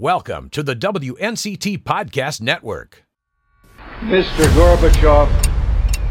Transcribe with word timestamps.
Welcome 0.00 0.48
to 0.52 0.62
the 0.62 0.74
WNCT 0.74 1.82
Podcast 1.82 2.40
Network. 2.40 3.04
Mr. 3.98 4.46
Gorbachev, 4.54 5.28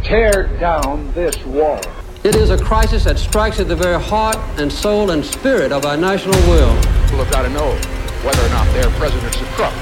tear 0.04 0.55
down 0.59 1.12
this 1.13 1.36
wall. 1.44 1.81
It 2.23 2.36
is 2.36 2.52
a 2.52 2.63
crisis 2.63 3.05
that 3.05 3.17
strikes 3.17 3.60
at 3.60 3.67
the 3.67 3.75
very 3.75 3.99
heart 3.99 4.38
and 4.60 4.71
soul 4.71 5.10
and 5.10 5.25
spirit 5.25 5.71
of 5.71 5.88
our 5.88 5.97
national 5.97 6.39
will. 6.41 6.71
People 7.05 7.25
have 7.25 7.31
got 7.31 7.41
to 7.41 7.49
know 7.49 7.71
whether 8.23 8.46
or 8.46 8.49
not 8.49 8.71
their 8.73 8.91
president's 8.99 9.41
a 9.41 9.46
crook. 9.55 9.73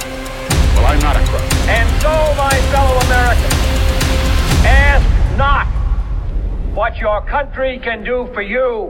Well, 0.78 0.86
I'm 0.86 1.00
not 1.00 1.18
a 1.18 1.26
crook. 1.26 1.44
And 1.68 2.02
so, 2.02 2.08
my 2.38 2.56
fellow 2.72 2.98
Americans, 3.08 3.54
ask 4.66 5.38
not 5.38 5.68
what 6.74 6.96
your 6.96 7.26
country 7.26 7.78
can 7.84 8.06
do 8.06 8.30
for 8.34 8.42
you. 8.42 8.90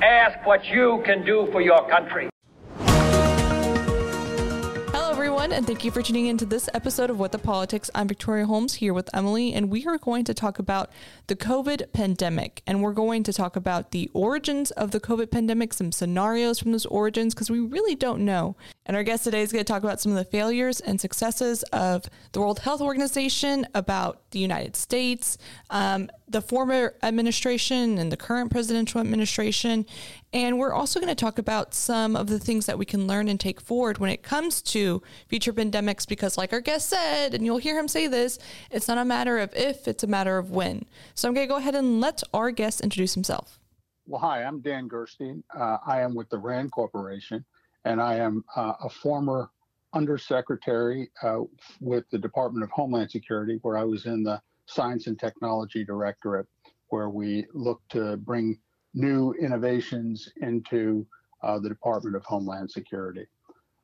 Ask 0.00 0.46
what 0.46 0.64
you 0.66 1.02
can 1.04 1.26
do 1.26 1.48
for 1.50 1.60
your 1.60 1.88
country. 1.88 2.30
Everyone, 5.44 5.58
and 5.58 5.66
thank 5.66 5.84
you 5.84 5.90
for 5.90 6.00
tuning 6.00 6.24
in 6.24 6.38
to 6.38 6.46
this 6.46 6.70
episode 6.72 7.10
of 7.10 7.18
What 7.18 7.30
the 7.30 7.38
Politics. 7.38 7.90
I'm 7.94 8.08
Victoria 8.08 8.46
Holmes 8.46 8.76
here 8.76 8.94
with 8.94 9.14
Emily, 9.14 9.52
and 9.52 9.68
we 9.68 9.86
are 9.86 9.98
going 9.98 10.24
to 10.24 10.32
talk 10.32 10.58
about 10.58 10.90
the 11.26 11.36
COVID 11.36 11.92
pandemic. 11.92 12.62
And 12.66 12.82
we're 12.82 12.94
going 12.94 13.24
to 13.24 13.32
talk 13.32 13.54
about 13.54 13.90
the 13.90 14.10
origins 14.14 14.70
of 14.70 14.90
the 14.90 15.00
COVID 15.00 15.30
pandemic, 15.30 15.74
some 15.74 15.92
scenarios 15.92 16.60
from 16.60 16.72
those 16.72 16.86
origins, 16.86 17.34
because 17.34 17.50
we 17.50 17.60
really 17.60 17.94
don't 17.94 18.24
know. 18.24 18.56
And 18.86 18.96
our 18.96 19.02
guest 19.02 19.24
today 19.24 19.42
is 19.42 19.52
going 19.52 19.62
to 19.62 19.70
talk 19.70 19.82
about 19.82 20.00
some 20.00 20.12
of 20.12 20.16
the 20.16 20.24
failures 20.24 20.80
and 20.80 20.98
successes 20.98 21.62
of 21.64 22.08
the 22.32 22.40
World 22.40 22.60
Health 22.60 22.80
Organization, 22.80 23.66
about 23.74 24.22
the 24.30 24.38
United 24.38 24.76
States, 24.76 25.36
um, 25.68 26.08
the 26.26 26.40
former 26.40 26.94
administration 27.02 27.98
and 27.98 28.10
the 28.10 28.16
current 28.16 28.50
presidential 28.50 29.00
administration. 29.00 29.84
And 30.34 30.58
we're 30.58 30.72
also 30.72 30.98
going 30.98 31.14
to 31.14 31.14
talk 31.14 31.38
about 31.38 31.74
some 31.74 32.16
of 32.16 32.26
the 32.26 32.40
things 32.40 32.66
that 32.66 32.76
we 32.76 32.84
can 32.84 33.06
learn 33.06 33.28
and 33.28 33.38
take 33.38 33.60
forward 33.60 33.98
when 33.98 34.10
it 34.10 34.24
comes 34.24 34.60
to 34.62 35.00
future 35.28 35.52
pandemics, 35.52 36.08
because, 36.08 36.36
like 36.36 36.52
our 36.52 36.60
guest 36.60 36.88
said, 36.88 37.34
and 37.34 37.44
you'll 37.46 37.58
hear 37.58 37.78
him 37.78 37.86
say 37.86 38.08
this, 38.08 38.40
it's 38.68 38.88
not 38.88 38.98
a 38.98 39.04
matter 39.04 39.38
of 39.38 39.54
if, 39.54 39.86
it's 39.86 40.02
a 40.02 40.08
matter 40.08 40.36
of 40.36 40.50
when. 40.50 40.86
So 41.14 41.28
I'm 41.28 41.34
going 41.34 41.46
to 41.46 41.52
go 41.52 41.58
ahead 41.58 41.76
and 41.76 42.00
let 42.00 42.20
our 42.34 42.50
guest 42.50 42.80
introduce 42.80 43.14
himself. 43.14 43.60
Well, 44.06 44.20
hi, 44.20 44.42
I'm 44.42 44.60
Dan 44.60 44.88
Gerstein. 44.88 45.44
Uh, 45.56 45.76
I 45.86 46.00
am 46.00 46.16
with 46.16 46.28
the 46.30 46.38
RAND 46.38 46.72
Corporation, 46.72 47.44
and 47.84 48.02
I 48.02 48.16
am 48.16 48.44
uh, 48.56 48.72
a 48.82 48.90
former 48.90 49.50
undersecretary 49.92 51.12
uh, 51.22 51.42
with 51.80 52.10
the 52.10 52.18
Department 52.18 52.64
of 52.64 52.72
Homeland 52.72 53.12
Security, 53.12 53.60
where 53.62 53.78
I 53.78 53.84
was 53.84 54.06
in 54.06 54.24
the 54.24 54.42
Science 54.66 55.06
and 55.06 55.16
Technology 55.16 55.84
Directorate, 55.84 56.48
where 56.88 57.08
we 57.08 57.46
look 57.54 57.82
to 57.90 58.16
bring 58.16 58.58
new 58.94 59.32
innovations 59.34 60.32
into 60.40 61.06
uh, 61.42 61.58
the 61.58 61.68
Department 61.68 62.16
of 62.16 62.24
Homeland 62.24 62.70
Security. 62.70 63.26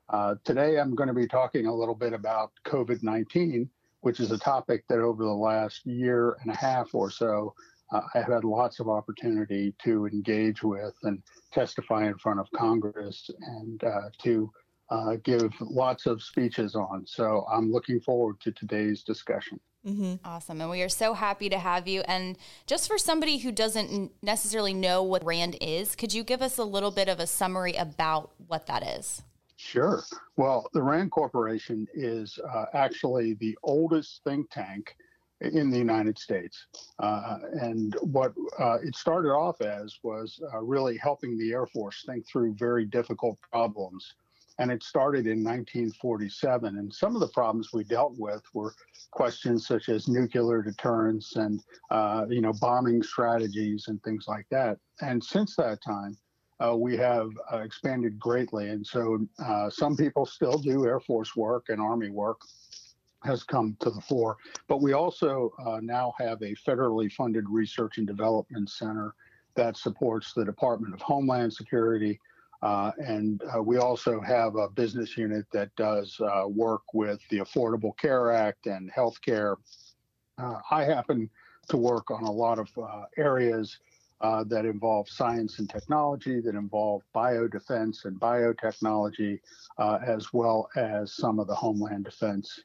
Uh, 0.08 0.34
today, 0.44 0.78
I'm 0.78 0.94
going 0.94 1.08
to 1.08 1.14
be 1.14 1.26
talking 1.26 1.66
a 1.66 1.74
little 1.74 1.94
bit 1.94 2.12
about 2.12 2.52
COVID 2.64 3.02
19, 3.02 3.68
which 4.00 4.18
is 4.18 4.32
a 4.32 4.38
topic 4.38 4.84
that 4.88 4.98
over 4.98 5.22
the 5.22 5.30
last 5.30 5.84
year 5.86 6.36
and 6.42 6.50
a 6.50 6.56
half 6.56 6.94
or 6.94 7.10
so, 7.10 7.54
uh, 7.92 8.00
I've 8.14 8.26
had 8.26 8.44
lots 8.44 8.80
of 8.80 8.88
opportunity 8.88 9.74
to 9.84 10.06
engage 10.06 10.62
with 10.62 10.94
and 11.02 11.22
testify 11.52 12.06
in 12.06 12.18
front 12.18 12.40
of 12.40 12.48
Congress 12.56 13.30
and 13.40 13.82
uh, 13.84 14.10
to 14.22 14.50
uh, 14.90 15.16
give 15.22 15.52
lots 15.60 16.06
of 16.06 16.22
speeches 16.22 16.74
on. 16.74 17.04
So 17.06 17.46
I'm 17.52 17.70
looking 17.70 18.00
forward 18.00 18.40
to 18.40 18.52
today's 18.52 19.02
discussion. 19.02 19.60
Mm-hmm. 19.86 20.16
Awesome. 20.24 20.60
And 20.60 20.70
we 20.70 20.82
are 20.82 20.90
so 20.90 21.14
happy 21.14 21.48
to 21.48 21.58
have 21.58 21.88
you. 21.88 22.02
And 22.02 22.36
just 22.66 22.86
for 22.86 22.98
somebody 22.98 23.38
who 23.38 23.50
doesn't 23.50 24.12
necessarily 24.22 24.74
know 24.74 25.02
what 25.02 25.24
RAND 25.24 25.56
is, 25.60 25.96
could 25.96 26.12
you 26.12 26.22
give 26.22 26.42
us 26.42 26.58
a 26.58 26.64
little 26.64 26.90
bit 26.90 27.08
of 27.08 27.18
a 27.18 27.26
summary 27.26 27.74
about 27.74 28.30
what 28.46 28.66
that 28.66 28.86
is? 28.86 29.22
Sure. 29.56 30.02
Well, 30.36 30.68
the 30.72 30.82
RAND 30.82 31.10
Corporation 31.10 31.86
is 31.94 32.38
uh, 32.52 32.66
actually 32.74 33.34
the 33.34 33.56
oldest 33.62 34.22
think 34.24 34.50
tank 34.50 34.96
in 35.40 35.70
the 35.70 35.78
United 35.78 36.18
States. 36.18 36.66
Uh, 36.98 37.38
and 37.60 37.94
what 38.02 38.32
uh, 38.58 38.78
it 38.82 38.94
started 38.94 39.30
off 39.30 39.60
as 39.60 39.98
was 40.02 40.40
uh, 40.52 40.60
really 40.60 40.96
helping 40.98 41.38
the 41.38 41.52
Air 41.52 41.66
Force 41.66 42.04
think 42.06 42.26
through 42.26 42.54
very 42.54 42.84
difficult 42.84 43.38
problems. 43.50 44.14
And 44.60 44.70
it 44.70 44.82
started 44.82 45.26
in 45.26 45.42
1947. 45.42 46.76
And 46.78 46.92
some 46.92 47.14
of 47.14 47.20
the 47.20 47.28
problems 47.28 47.70
we 47.72 47.82
dealt 47.82 48.14
with 48.16 48.42
were 48.52 48.74
questions 49.10 49.66
such 49.66 49.88
as 49.88 50.06
nuclear 50.06 50.62
deterrence 50.62 51.34
and, 51.36 51.60
uh, 51.90 52.26
you 52.28 52.42
know, 52.42 52.52
bombing 52.60 53.02
strategies 53.02 53.88
and 53.88 54.00
things 54.02 54.26
like 54.28 54.46
that. 54.50 54.78
And 55.00 55.24
since 55.24 55.56
that 55.56 55.82
time, 55.82 56.16
uh, 56.62 56.76
we 56.76 56.96
have 56.96 57.30
uh, 57.52 57.58
expanded 57.58 58.18
greatly. 58.18 58.68
And 58.68 58.86
so 58.86 59.26
uh, 59.42 59.70
some 59.70 59.96
people 59.96 60.26
still 60.26 60.58
do 60.58 60.86
Air 60.86 61.00
Force 61.00 61.34
work 61.34 61.70
and 61.70 61.80
Army 61.80 62.10
work 62.10 62.40
has 63.24 63.42
come 63.42 63.76
to 63.80 63.90
the 63.90 64.00
fore. 64.00 64.36
But 64.68 64.82
we 64.82 64.92
also 64.92 65.52
uh, 65.64 65.80
now 65.82 66.12
have 66.18 66.40
a 66.42 66.54
federally 66.54 67.10
funded 67.12 67.44
research 67.48 67.98
and 67.98 68.06
development 68.06 68.70
center 68.70 69.14
that 69.54 69.76
supports 69.76 70.32
the 70.32 70.44
Department 70.44 70.94
of 70.94 71.00
Homeland 71.00 71.52
Security. 71.52 72.20
Uh, 72.62 72.92
and 72.98 73.42
uh, 73.54 73.62
we 73.62 73.78
also 73.78 74.20
have 74.20 74.56
a 74.56 74.68
business 74.68 75.16
unit 75.16 75.46
that 75.52 75.74
does 75.76 76.20
work 76.46 76.82
with 76.92 77.20
the 77.30 77.38
Affordable 77.38 77.96
Care 77.96 78.32
Act 78.32 78.66
and 78.66 78.92
healthcare. 78.92 79.56
I 80.38 80.84
happen 80.84 81.30
to 81.68 81.76
work 81.76 82.10
on 82.10 82.24
a 82.24 82.30
lot 82.30 82.58
of 82.58 82.68
areas 83.16 83.78
uh, 84.20 84.44
that 84.44 84.66
involve 84.66 85.08
science 85.08 85.58
and 85.58 85.70
technology, 85.70 86.40
that 86.40 86.54
involve 86.54 87.02
biodefense 87.14 88.04
and 88.04 88.20
biotechnology, 88.20 89.40
uh, 89.78 89.98
as 90.04 90.32
well 90.32 90.68
as 90.76 91.14
some 91.14 91.38
of 91.38 91.46
the 91.46 91.54
homeland 91.54 92.04
defense 92.04 92.60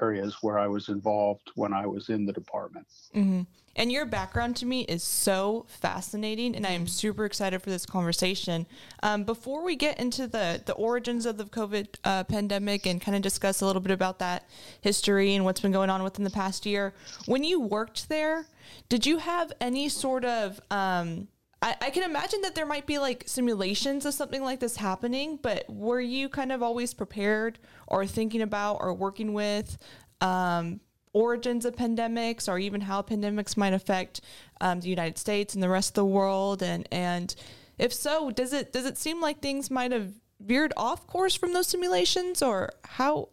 areas 0.00 0.36
where 0.42 0.58
I 0.58 0.66
was 0.66 0.88
involved 0.88 1.50
when 1.54 1.72
I 1.72 1.86
was 1.86 2.08
in 2.08 2.26
the 2.26 2.32
department. 2.32 2.86
Mm-hmm. 3.14 3.42
And 3.78 3.92
your 3.92 4.06
background 4.06 4.56
to 4.56 4.66
me 4.66 4.82
is 4.82 5.02
so 5.02 5.66
fascinating, 5.68 6.56
and 6.56 6.66
I 6.66 6.70
am 6.70 6.86
super 6.86 7.26
excited 7.26 7.60
for 7.60 7.68
this 7.68 7.84
conversation. 7.84 8.66
Um, 9.02 9.24
before 9.24 9.62
we 9.62 9.76
get 9.76 10.00
into 10.00 10.26
the 10.26 10.62
the 10.64 10.72
origins 10.72 11.26
of 11.26 11.36
the 11.36 11.44
COVID 11.44 11.88
uh, 12.02 12.24
pandemic 12.24 12.86
and 12.86 13.02
kind 13.02 13.14
of 13.14 13.22
discuss 13.22 13.60
a 13.60 13.66
little 13.66 13.82
bit 13.82 13.92
about 13.92 14.18
that 14.20 14.48
history 14.80 15.34
and 15.34 15.44
what's 15.44 15.60
been 15.60 15.72
going 15.72 15.90
on 15.90 16.02
within 16.02 16.24
the 16.24 16.30
past 16.30 16.64
year, 16.64 16.94
when 17.26 17.44
you 17.44 17.60
worked 17.60 18.08
there, 18.08 18.46
did 18.88 19.04
you 19.04 19.18
have 19.18 19.52
any 19.60 19.90
sort 19.90 20.24
of 20.24 20.58
um, 20.70 21.28
I, 21.62 21.74
I, 21.80 21.90
can 21.90 22.02
imagine 22.02 22.42
that 22.42 22.54
there 22.54 22.66
might 22.66 22.86
be 22.86 22.98
like 22.98 23.24
simulations 23.26 24.04
of 24.04 24.14
something 24.14 24.42
like 24.42 24.60
this 24.60 24.76
happening, 24.76 25.38
but 25.40 25.64
were 25.68 26.00
you 26.00 26.28
kind 26.28 26.52
of 26.52 26.62
always 26.62 26.92
prepared 26.92 27.58
or 27.86 28.06
thinking 28.06 28.42
about 28.42 28.76
or 28.80 28.92
working 28.92 29.32
with 29.32 29.78
um, 30.20 30.80
origins 31.12 31.64
of 31.64 31.74
pandemics 31.74 32.46
or 32.46 32.58
even 32.58 32.82
how 32.82 33.00
pandemics 33.00 33.56
might 33.56 33.72
affect 33.72 34.20
um, 34.60 34.80
the 34.80 34.88
United 34.88 35.16
States 35.16 35.54
and 35.54 35.62
the 35.62 35.68
rest 35.68 35.90
of 35.90 35.94
the 35.94 36.04
world? 36.04 36.62
And 36.62 36.86
and 36.92 37.34
if 37.78 37.92
so, 37.92 38.30
does 38.30 38.52
it 38.52 38.72
does 38.72 38.84
it 38.84 38.98
seem 38.98 39.20
like 39.20 39.40
things 39.40 39.70
might 39.70 39.92
have 39.92 40.12
veered 40.40 40.74
off 40.76 41.06
course 41.06 41.34
from 41.34 41.54
those 41.54 41.68
simulations, 41.68 42.42
or 42.42 42.70
how 42.84 43.30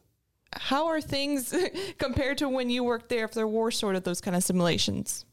how 0.54 0.88
are 0.88 1.02
things 1.02 1.54
compared 1.98 2.38
to 2.38 2.48
when 2.48 2.70
you 2.70 2.86
worked 2.86 3.10
there? 3.10 3.26
If 3.26 3.34
there 3.34 3.48
were 3.48 3.72
sort 3.72 3.98
of 3.98 4.04
those 4.04 4.22
kind 4.22 4.36
of 4.36 4.44
simulations. 4.44 5.26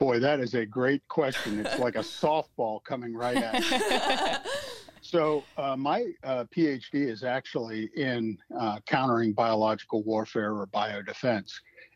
Boy, 0.00 0.18
that 0.18 0.40
is 0.40 0.54
a 0.54 0.64
great 0.64 1.06
question. 1.08 1.60
It's 1.60 1.78
like 1.78 1.94
a 1.94 1.98
softball 1.98 2.82
coming 2.84 3.12
right 3.12 3.36
at 3.36 3.60
you. 3.70 4.50
so, 5.02 5.44
uh, 5.58 5.76
my 5.76 6.06
uh, 6.24 6.44
PhD 6.56 7.06
is 7.06 7.22
actually 7.22 7.90
in 7.94 8.38
uh, 8.58 8.78
countering 8.86 9.34
biological 9.34 10.02
warfare 10.04 10.54
or 10.54 10.66
biodefense. 10.68 11.52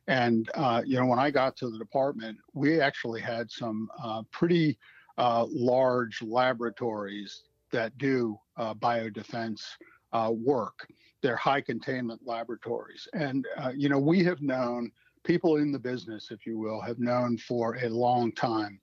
And, 0.06 0.50
uh, 0.54 0.82
you 0.84 1.00
know, 1.00 1.06
when 1.06 1.18
I 1.18 1.30
got 1.30 1.56
to 1.56 1.70
the 1.70 1.78
department, 1.78 2.36
we 2.52 2.78
actually 2.78 3.22
had 3.22 3.50
some 3.50 3.88
uh, 4.02 4.22
pretty 4.30 4.78
uh, 5.16 5.46
large 5.48 6.20
laboratories 6.20 7.44
that 7.72 7.96
do 7.96 8.38
biodefense 8.58 9.62
work. 10.28 10.86
They're 11.22 11.36
high 11.36 11.62
containment 11.62 12.20
laboratories. 12.26 13.08
And, 13.14 13.46
you 13.74 13.88
know, 13.88 13.98
we 13.98 14.22
have 14.24 14.42
known 14.42 14.92
people 15.24 15.56
in 15.56 15.72
the 15.72 15.78
business, 15.78 16.30
if 16.30 16.46
you 16.46 16.58
will, 16.58 16.80
have 16.80 16.98
known 16.98 17.36
for 17.38 17.76
a 17.76 17.88
long 17.88 18.30
time 18.32 18.80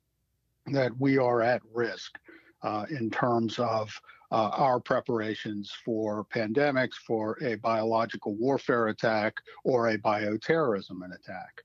that 0.68 0.92
we 1.00 1.18
are 1.18 1.42
at 1.42 1.62
risk 1.74 2.18
uh, 2.64 2.86
in 2.90 3.10
terms 3.10 3.58
of 3.60 3.92
uh, 4.32 4.50
our 4.54 4.80
preparations 4.80 5.72
for 5.84 6.26
pandemics, 6.26 6.96
for 7.06 7.38
a 7.44 7.56
biological 7.56 8.36
warfare 8.36 8.88
attack, 8.88 9.34
or 9.64 9.90
a 9.90 9.98
bioterrorism 9.98 11.04
attack. 11.06 11.62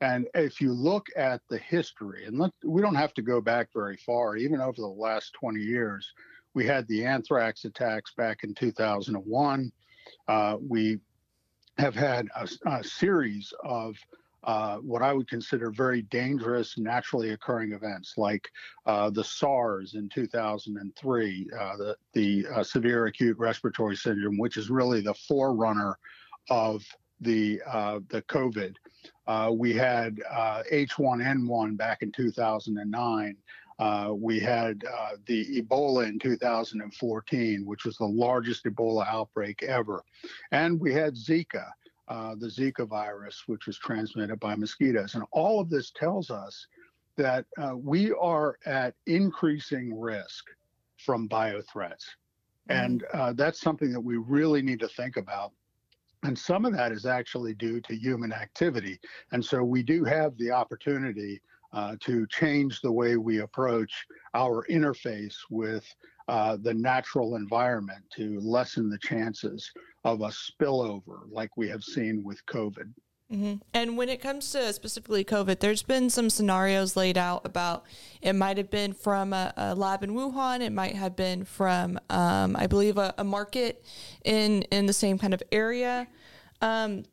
And 0.00 0.26
if 0.34 0.60
you 0.60 0.72
look 0.72 1.08
at 1.16 1.42
the 1.48 1.58
history, 1.58 2.24
and 2.26 2.50
we 2.64 2.80
don't 2.80 2.94
have 2.94 3.14
to 3.14 3.22
go 3.22 3.40
back 3.40 3.68
very 3.74 3.96
far, 3.98 4.36
even 4.36 4.60
over 4.60 4.80
the 4.80 4.86
last 4.86 5.32
20 5.34 5.60
years, 5.60 6.12
we 6.54 6.66
had 6.66 6.86
the 6.88 7.04
anthrax 7.04 7.64
attacks 7.64 8.12
back 8.16 8.42
in 8.42 8.54
2001. 8.54 9.72
Uh, 10.26 10.56
we 10.60 10.98
have 11.78 11.94
had 11.94 12.28
a, 12.36 12.48
a 12.66 12.84
series 12.84 13.52
of 13.62 13.96
uh, 14.44 14.76
what 14.76 15.02
I 15.02 15.12
would 15.12 15.28
consider 15.28 15.70
very 15.70 16.02
dangerous 16.02 16.78
naturally 16.78 17.30
occurring 17.30 17.72
events 17.72 18.14
like 18.16 18.48
uh, 18.86 19.10
the 19.10 19.24
SARS 19.24 19.94
in 19.94 20.08
2003, 20.08 21.48
uh, 21.58 21.76
the, 21.76 21.96
the 22.14 22.46
uh, 22.54 22.62
severe 22.62 23.06
acute 23.06 23.36
respiratory 23.38 23.96
syndrome, 23.96 24.38
which 24.38 24.56
is 24.56 24.70
really 24.70 25.00
the 25.02 25.14
forerunner 25.14 25.98
of 26.48 26.82
the 27.20 27.60
uh, 27.70 28.00
the 28.08 28.22
COVID. 28.22 28.74
Uh, 29.26 29.50
we 29.52 29.74
had 29.74 30.16
H1N1 30.72 31.76
back 31.76 32.02
in 32.02 32.10
2009. 32.10 33.36
we 34.18 34.40
had 34.40 34.82
the 35.26 35.62
Ebola 35.62 36.08
in 36.08 36.18
2014, 36.18 37.66
which 37.66 37.84
was 37.84 37.96
the 37.98 38.06
largest 38.06 38.64
Ebola 38.64 39.06
outbreak 39.06 39.62
ever, 39.62 40.02
and 40.50 40.80
we 40.80 40.94
had 40.94 41.14
Zika 41.14 41.66
uh, 42.10 42.34
the 42.34 42.48
Zika 42.48 42.86
virus, 42.86 43.44
which 43.46 43.66
was 43.66 43.78
transmitted 43.78 44.40
by 44.40 44.56
mosquitoes. 44.56 45.14
And 45.14 45.24
all 45.30 45.60
of 45.60 45.70
this 45.70 45.92
tells 45.92 46.28
us 46.30 46.66
that 47.16 47.46
uh, 47.56 47.76
we 47.76 48.12
are 48.20 48.58
at 48.66 48.94
increasing 49.06 49.98
risk 49.98 50.44
from 50.96 51.28
biothreats. 51.28 52.06
Mm-hmm. 52.68 52.72
And 52.72 53.04
uh, 53.14 53.32
that's 53.34 53.60
something 53.60 53.92
that 53.92 54.00
we 54.00 54.16
really 54.16 54.60
need 54.60 54.80
to 54.80 54.88
think 54.88 55.16
about. 55.16 55.52
And 56.24 56.38
some 56.38 56.64
of 56.64 56.72
that 56.74 56.92
is 56.92 57.06
actually 57.06 57.54
due 57.54 57.80
to 57.82 57.96
human 57.96 58.32
activity. 58.32 59.00
And 59.32 59.42
so 59.42 59.62
we 59.62 59.82
do 59.82 60.04
have 60.04 60.36
the 60.36 60.50
opportunity 60.50 61.40
uh, 61.72 61.96
to 62.00 62.26
change 62.28 62.80
the 62.80 62.92
way 62.92 63.16
we 63.16 63.40
approach 63.40 64.06
our 64.34 64.66
interface 64.68 65.36
with 65.50 65.84
uh, 66.28 66.56
the 66.62 66.74
natural 66.74 67.36
environment 67.36 68.04
to 68.16 68.38
lessen 68.40 68.88
the 68.88 68.98
chances 68.98 69.70
of 70.04 70.20
a 70.20 70.28
spillover 70.28 71.20
like 71.30 71.56
we 71.56 71.68
have 71.68 71.82
seen 71.82 72.22
with 72.24 72.44
COVID. 72.46 72.92
Mm-hmm. 73.32 73.54
And 73.72 73.96
when 73.96 74.08
it 74.08 74.20
comes 74.20 74.50
to 74.52 74.72
specifically 74.72 75.24
COVID, 75.24 75.60
there's 75.60 75.84
been 75.84 76.10
some 76.10 76.30
scenarios 76.30 76.96
laid 76.96 77.16
out 77.16 77.46
about 77.46 77.84
it 78.20 78.32
might 78.32 78.56
have 78.56 78.70
been 78.70 78.92
from 78.92 79.32
a, 79.32 79.52
a 79.56 79.74
lab 79.74 80.02
in 80.02 80.10
Wuhan, 80.10 80.60
it 80.60 80.72
might 80.72 80.96
have 80.96 81.14
been 81.14 81.44
from, 81.44 81.98
um, 82.10 82.56
I 82.56 82.66
believe, 82.66 82.98
a, 82.98 83.14
a, 83.18 83.24
market 83.24 83.84
in 84.24 84.62
in 84.62 84.86
the 84.86 84.92
same 84.92 85.16
kind 85.16 85.32
of 85.32 85.42
area. 85.52 86.08
Um, 86.60 87.04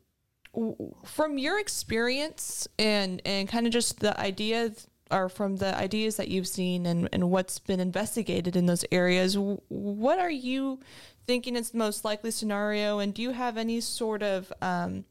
from 1.04 1.38
your 1.38 1.58
experience 1.58 2.66
and 2.78 3.22
and 3.24 3.48
kind 3.48 3.66
of 3.66 3.72
just 3.72 4.00
the 4.00 4.18
idea 4.20 4.72
or 5.10 5.28
from 5.28 5.56
the 5.56 5.74
ideas 5.76 6.16
that 6.16 6.28
you've 6.28 6.46
seen 6.46 6.86
and, 6.86 7.08
and 7.12 7.30
what's 7.30 7.58
been 7.58 7.80
investigated 7.80 8.56
in 8.56 8.66
those 8.66 8.84
areas, 8.92 9.36
what 9.38 10.18
are 10.18 10.30
you 10.30 10.80
thinking 11.26 11.56
is 11.56 11.70
the 11.70 11.78
most 11.78 12.04
likely 12.04 12.30
scenario? 12.30 12.98
And 12.98 13.14
do 13.14 13.22
you 13.22 13.30
have 13.30 13.56
any 13.56 13.80
sort 13.80 14.22
of 14.22 14.52
um, 14.60 15.04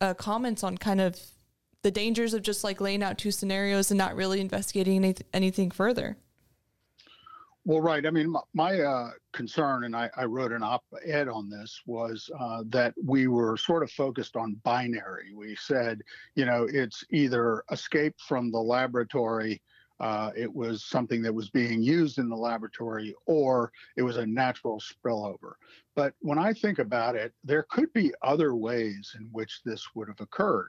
uh, 0.00 0.14
comments 0.14 0.62
on 0.62 0.76
kind 0.76 1.00
of 1.00 1.18
the 1.82 1.90
dangers 1.90 2.34
of 2.34 2.42
just 2.42 2.64
like 2.64 2.80
laying 2.80 3.02
out 3.02 3.18
two 3.18 3.30
scenarios 3.30 3.90
and 3.90 3.98
not 3.98 4.16
really 4.16 4.40
investigating 4.40 4.96
any, 5.04 5.14
anything 5.32 5.70
further? 5.70 6.16
Well, 7.66 7.80
right. 7.80 8.04
I 8.04 8.10
mean, 8.10 8.30
my, 8.30 8.40
my 8.52 8.80
uh, 8.80 9.10
concern, 9.32 9.84
and 9.84 9.96
I, 9.96 10.10
I, 10.16 10.24
wrote 10.26 10.52
an 10.52 10.62
op 10.62 10.84
ed 11.02 11.28
on 11.28 11.48
this, 11.48 11.80
was 11.86 12.28
uh, 12.38 12.62
that 12.68 12.92
we 13.02 13.26
were 13.26 13.56
sort 13.56 13.82
of 13.82 13.90
focused 13.90 14.36
on 14.36 14.60
binary. 14.64 15.32
We 15.34 15.56
said, 15.56 16.02
you 16.34 16.44
know, 16.44 16.68
it's 16.70 17.04
either 17.10 17.64
escape 17.70 18.16
from 18.18 18.50
the 18.50 18.60
laboratory, 18.60 19.62
uh, 20.00 20.30
it 20.36 20.52
was 20.52 20.84
something 20.84 21.22
that 21.22 21.34
was 21.34 21.48
being 21.48 21.80
used 21.80 22.18
in 22.18 22.28
the 22.28 22.36
laboratory, 22.36 23.14
or 23.26 23.72
it 23.96 24.02
was 24.02 24.18
a 24.18 24.26
natural 24.26 24.80
spillover. 24.80 25.52
But 25.94 26.12
when 26.20 26.38
I 26.38 26.52
think 26.52 26.78
about 26.78 27.16
it, 27.16 27.32
there 27.44 27.64
could 27.70 27.92
be 27.92 28.12
other 28.20 28.54
ways 28.54 29.14
in 29.18 29.28
which 29.32 29.62
this 29.64 29.86
would 29.94 30.08
have 30.08 30.20
occurred. 30.20 30.68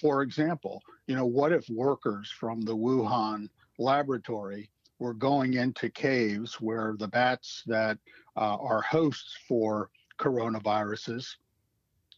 For 0.00 0.22
example, 0.22 0.82
you 1.08 1.16
know, 1.16 1.26
what 1.26 1.50
if 1.50 1.68
workers 1.68 2.30
from 2.30 2.60
the 2.60 2.76
Wuhan 2.76 3.48
laboratory 3.78 4.70
we're 4.98 5.12
going 5.12 5.54
into 5.54 5.88
caves 5.90 6.60
where 6.60 6.94
the 6.98 7.08
bats 7.08 7.62
that 7.66 7.98
uh, 8.36 8.56
are 8.56 8.82
hosts 8.82 9.36
for 9.46 9.90
coronaviruses 10.18 11.26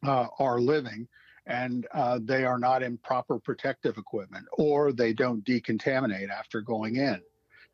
uh, 0.07 0.27
are 0.39 0.61
living 0.61 1.07
and 1.47 1.87
uh, 1.95 2.19
they 2.23 2.45
are 2.45 2.59
not 2.59 2.83
in 2.83 2.97
proper 2.99 3.39
protective 3.39 3.99
equipment 3.99 4.47
or 4.53 4.93
they 4.93 5.13
don't 5.13 5.45
decontaminate 5.45 6.31
after 6.31 6.61
going 6.61 6.97
in. 6.97 7.21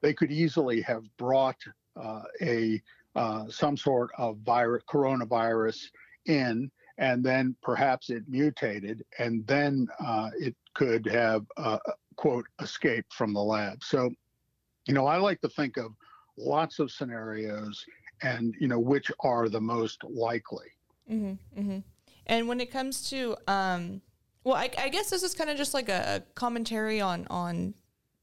They 0.02 0.14
could 0.14 0.32
easily 0.32 0.80
have 0.82 1.04
brought 1.16 1.56
uh, 2.00 2.22
a 2.40 2.82
uh, 3.14 3.48
some 3.48 3.76
sort 3.76 4.10
of 4.18 4.36
virus, 4.38 4.82
coronavirus 4.90 5.78
in, 6.26 6.70
and 6.98 7.24
then 7.24 7.56
perhaps 7.62 8.10
it 8.10 8.22
mutated, 8.28 9.02
and 9.18 9.46
then 9.46 9.88
uh, 10.04 10.28
it 10.38 10.54
could 10.74 11.06
have 11.06 11.46
quote 12.16 12.44
escaped 12.60 13.12
from 13.14 13.32
the 13.32 13.40
lab. 13.40 13.82
So 13.82 14.10
you 14.86 14.94
know, 14.94 15.06
I 15.06 15.16
like 15.16 15.40
to 15.42 15.48
think 15.48 15.76
of 15.76 15.92
lots 16.38 16.78
of 16.78 16.90
scenarios 16.90 17.84
and, 18.22 18.54
you 18.60 18.68
know, 18.68 18.78
which 18.78 19.10
are 19.20 19.48
the 19.48 19.60
most 19.60 20.02
likely. 20.04 20.68
Mm-hmm, 21.10 21.60
mm-hmm. 21.60 21.78
And 22.26 22.48
when 22.48 22.60
it 22.60 22.70
comes 22.70 23.08
to, 23.10 23.36
um, 23.46 24.00
well, 24.44 24.54
I, 24.54 24.70
I 24.78 24.88
guess 24.88 25.10
this 25.10 25.22
is 25.22 25.34
kind 25.34 25.50
of 25.50 25.56
just 25.56 25.74
like 25.74 25.88
a, 25.88 26.22
commentary 26.34 27.00
on 27.00 27.26
on 27.30 27.74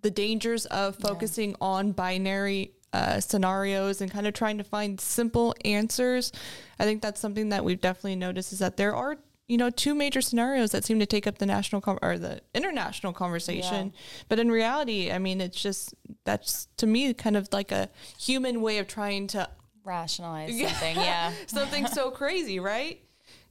the 0.02 0.12
dangers 0.12 0.66
of 0.68 0.98
focusing 0.98 1.52
yeah. 1.52 1.58
on 1.62 1.92
binary 1.92 2.74
uh, 2.92 3.20
scenarios 3.20 4.02
and 4.02 4.12
kind 4.12 4.28
of 4.28 4.34
trying 4.34 4.58
to 4.58 4.64
find 4.64 5.00
simple 5.00 5.56
answers. 5.64 6.32
I 6.80 6.84
think 6.84 7.02
that's 7.02 7.20
something 7.20 7.50
that 7.50 7.64
we've 7.64 7.80
definitely 7.80 8.18
noticed 8.18 8.54
is 8.54 8.60
that 8.60 8.78
there 8.78 8.96
are 8.96 9.18
you 9.48 9.58
know 9.58 9.70
two 9.70 9.94
major 9.94 10.22
scenarios 10.22 10.72
that 10.72 10.84
seem 10.84 11.00
to 11.00 11.06
take 11.06 11.28
up 11.28 11.38
the 11.38 11.46
national 11.46 11.82
com- 11.82 12.00
or 12.02 12.18
the 12.18 12.42
international 12.54 13.14
conversation. 13.14 13.88
Yeah. 13.94 14.02
but 14.30 14.40
in 14.40 14.50
reality 14.52 15.12
i 15.12 15.18
mean 15.18 15.42
it's 15.42 15.62
just 15.62 15.94
that's 16.24 16.68
to 16.78 16.88
me 16.88 17.14
kind 17.14 17.36
of 17.36 17.48
like 17.52 17.72
a 17.72 17.90
human 18.18 18.62
way 18.62 18.78
of 18.78 18.88
trying 18.88 19.28
to 19.28 19.48
rationalize 19.84 20.50
something 20.60 20.96
yeah. 20.96 21.34
Something 21.48 21.88
so 21.88 22.10
crazy 22.12 22.60
right 22.60 23.02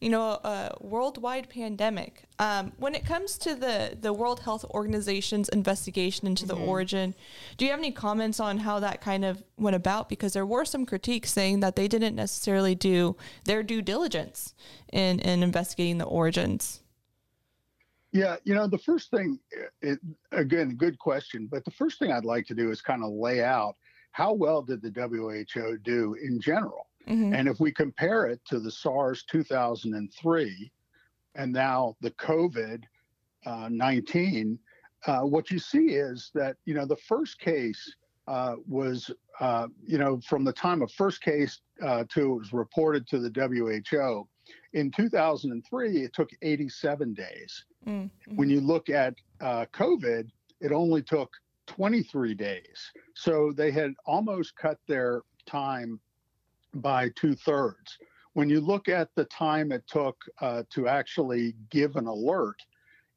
you 0.03 0.11
know, 0.11 0.41
a 0.43 0.77
worldwide 0.81 1.49
pandemic. 1.49 2.25
Um, 2.41 2.73
when 2.77 2.97
it 2.97 3.07
comes 3.07 3.39
to 3.39 3.55
the, 3.55 3.97
the 4.01 4.13
World 4.13 4.41
Health 4.41 4.65
Organization's 4.65 5.49
investigation 5.51 6.27
into 6.27 6.45
mm-hmm. 6.45 6.61
the 6.61 6.67
origin, 6.67 7.15
do 7.57 7.65
you 7.65 7.71
have 7.71 7.79
any 7.79 7.93
comments 7.93 8.41
on 8.41 8.59
how 8.59 8.81
that 8.81 9.01
kind 9.01 9.25
of 9.25 9.45
went 9.57 9.77
about? 9.77 10.09
Because 10.09 10.33
there 10.33 10.45
were 10.45 10.65
some 10.65 10.85
critiques 10.85 11.31
saying 11.31 11.61
that 11.61 11.77
they 11.77 11.87
didn't 11.87 12.17
necessarily 12.17 12.75
do 12.75 13.17
their 13.45 13.63
due 13.63 13.81
diligence 13.81 14.55
in, 14.93 15.21
in 15.21 15.45
investigating 15.45 15.99
the 15.99 16.05
origins. 16.05 16.83
Yeah, 18.11 18.37
you 18.43 18.57
know, 18.57 18.67
the 18.67 18.79
first 18.79 19.09
thing, 19.13 19.39
it, 19.81 20.01
again, 20.33 20.75
good 20.77 20.99
question, 20.99 21.47
but 21.49 21.65
the 21.65 21.71
first 21.71 22.01
thing 22.01 22.11
I'd 22.11 22.25
like 22.25 22.47
to 22.49 22.55
do 22.55 22.73
is 22.73 22.83
kind 22.83 23.05
of 23.05 23.13
lay 23.13 23.43
out 23.43 23.77
how 24.11 24.33
well 24.33 24.63
did 24.63 24.83
the 24.83 24.91
WHO 24.91 25.79
do 25.79 26.17
in 26.21 26.41
general? 26.41 26.89
Mm-hmm. 27.09 27.35
And 27.35 27.49
if 27.49 27.61
we 27.61 27.73
compare 27.73 28.27
it 28.27 28.41
to 28.47 28.61
the 28.61 28.71
SARS 28.71 29.25
2003 29.31 30.73
and 31.35 31.53
now 31.53 31.97
the 32.01 32.11
COVID 32.13 32.83
uh, 33.47 33.69
19, 33.71 34.59
uh, 35.07 35.21
what 35.21 35.51
you 35.51 35.59
see 35.59 35.91
is 35.91 36.31
that, 36.35 36.57
you 36.65 36.75
know, 36.75 36.87
the 36.87 36.97
first 36.97 37.41
case 37.41 37.95
uh, 38.29 38.55
was, 38.69 39.11
uh, 39.41 39.67
you 39.85 39.99
know, 39.99 40.21
from 40.21 40.45
the 40.45 40.53
time 40.53 40.81
of 40.83 40.93
first 40.93 41.21
case 41.23 41.61
uh, 41.83 42.05
to 42.09 42.35
it 42.35 42.39
was 42.39 42.53
reported 42.53 43.07
to 43.09 43.19
the 43.19 43.31
WHO. 43.31 44.29
In 44.75 44.91
2003, 44.91 46.03
it 46.03 46.13
took 46.13 46.31
87 46.41 47.15
days. 47.15 47.65
Mm-hmm. 47.87 48.37
When 48.37 48.49
you 48.49 48.61
look 48.61 48.89
at 48.91 49.15
uh, 49.41 49.67
COVID, 49.73 50.29
it 50.61 50.73
only 50.73 51.03
took 51.03 51.31
23 51.67 52.35
days. 52.35 52.93
So 53.15 53.53
they 53.55 53.71
had 53.71 53.95
almost 54.07 54.57
cut 54.57 54.79
their 54.87 55.23
time 55.47 56.01
by 56.75 57.11
two 57.11 57.35
thirds. 57.35 57.99
When 58.35 58.49
you 58.49 58.61
look 58.61 58.89
at 58.89 59.15
the 59.15 59.25
time 59.27 59.73
it 59.73 59.87
took 59.87 60.17
uh, 60.41 60.63
to 60.71 60.89
actually 60.89 61.55
give 61.71 61.97
an 61.97 62.07
alert, 62.07 62.63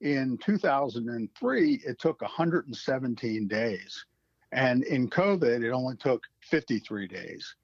in 0.01 0.37
2003, 0.43 1.81
it 1.85 1.99
took 1.99 2.21
117 2.21 3.47
days. 3.47 4.05
And 4.51 4.83
in 4.83 5.09
COVID, 5.09 5.63
it 5.63 5.71
only 5.71 5.95
took 5.97 6.23
53 6.41 7.07
days. 7.07 7.55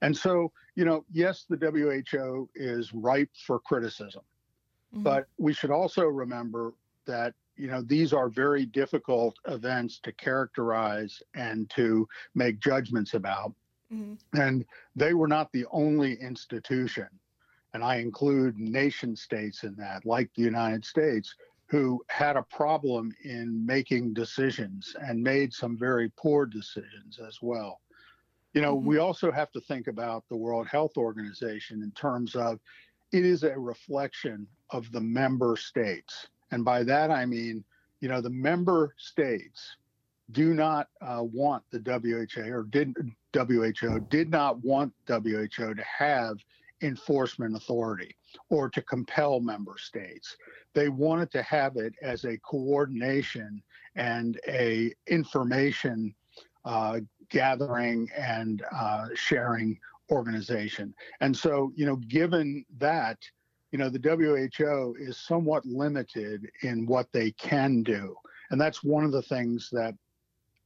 And 0.00 0.16
so, 0.16 0.52
you 0.76 0.84
know, 0.84 1.04
yes, 1.12 1.44
the 1.48 1.56
WHO 1.56 2.48
is 2.54 2.94
ripe 2.94 3.30
for 3.46 3.58
criticism, 3.58 4.22
mm-hmm. 4.94 5.02
but 5.02 5.26
we 5.38 5.52
should 5.52 5.72
also 5.72 6.04
remember 6.04 6.74
that, 7.06 7.34
you 7.56 7.66
know, 7.66 7.82
these 7.82 8.12
are 8.12 8.28
very 8.28 8.64
difficult 8.64 9.36
events 9.48 9.98
to 10.04 10.12
characterize 10.12 11.20
and 11.34 11.68
to 11.70 12.06
make 12.34 12.60
judgments 12.60 13.14
about. 13.14 13.52
Mm-hmm. 13.92 14.40
And 14.40 14.64
they 14.96 15.14
were 15.14 15.28
not 15.28 15.50
the 15.52 15.66
only 15.70 16.14
institution, 16.14 17.08
and 17.74 17.82
I 17.82 17.96
include 17.96 18.58
nation 18.58 19.16
states 19.16 19.64
in 19.64 19.74
that, 19.76 20.04
like 20.04 20.30
the 20.34 20.42
United 20.42 20.84
States, 20.84 21.34
who 21.66 22.02
had 22.08 22.36
a 22.36 22.42
problem 22.42 23.12
in 23.24 23.64
making 23.64 24.14
decisions 24.14 24.96
and 25.00 25.22
made 25.22 25.52
some 25.52 25.76
very 25.76 26.10
poor 26.16 26.46
decisions 26.46 27.18
as 27.26 27.38
well. 27.42 27.80
You 28.54 28.62
know, 28.62 28.76
mm-hmm. 28.76 28.88
we 28.88 28.98
also 28.98 29.30
have 29.30 29.52
to 29.52 29.60
think 29.60 29.86
about 29.86 30.24
the 30.28 30.36
World 30.36 30.66
Health 30.66 30.96
Organization 30.96 31.82
in 31.82 31.90
terms 31.92 32.34
of 32.34 32.58
it 33.12 33.24
is 33.24 33.42
a 33.42 33.58
reflection 33.58 34.46
of 34.70 34.90
the 34.92 35.00
member 35.00 35.56
states. 35.56 36.28
And 36.50 36.64
by 36.64 36.82
that, 36.84 37.10
I 37.10 37.26
mean, 37.26 37.64
you 38.00 38.08
know, 38.08 38.20
the 38.20 38.30
member 38.30 38.94
states 38.96 39.76
do 40.32 40.54
not 40.54 40.88
uh, 41.00 41.22
want 41.22 41.64
the 41.70 41.78
WHO 41.78 42.52
or 42.52 42.64
did 42.64 42.94
WHO 43.34 44.00
did 44.08 44.30
not 44.30 44.62
want 44.64 44.92
WHO 45.06 45.74
to 45.74 45.84
have 45.98 46.38
enforcement 46.82 47.56
authority 47.56 48.14
or 48.50 48.68
to 48.70 48.82
compel 48.82 49.40
member 49.40 49.74
states. 49.78 50.36
They 50.74 50.88
wanted 50.88 51.30
to 51.32 51.42
have 51.42 51.76
it 51.76 51.94
as 52.02 52.24
a 52.24 52.38
coordination 52.38 53.62
and 53.96 54.38
a 54.46 54.92
information 55.06 56.14
uh, 56.64 57.00
gathering 57.30 58.08
and 58.16 58.62
uh, 58.72 59.08
sharing 59.14 59.78
organization. 60.10 60.94
And 61.20 61.36
so, 61.36 61.72
you 61.74 61.86
know, 61.86 61.96
given 61.96 62.64
that, 62.78 63.18
you 63.72 63.78
know, 63.78 63.88
the 63.88 63.98
WHO 63.98 64.94
is 64.98 65.18
somewhat 65.18 65.66
limited 65.66 66.48
in 66.62 66.86
what 66.86 67.08
they 67.12 67.32
can 67.32 67.82
do. 67.82 68.14
And 68.50 68.60
that's 68.60 68.82
one 68.82 69.04
of 69.04 69.12
the 69.12 69.22
things 69.22 69.68
that 69.72 69.94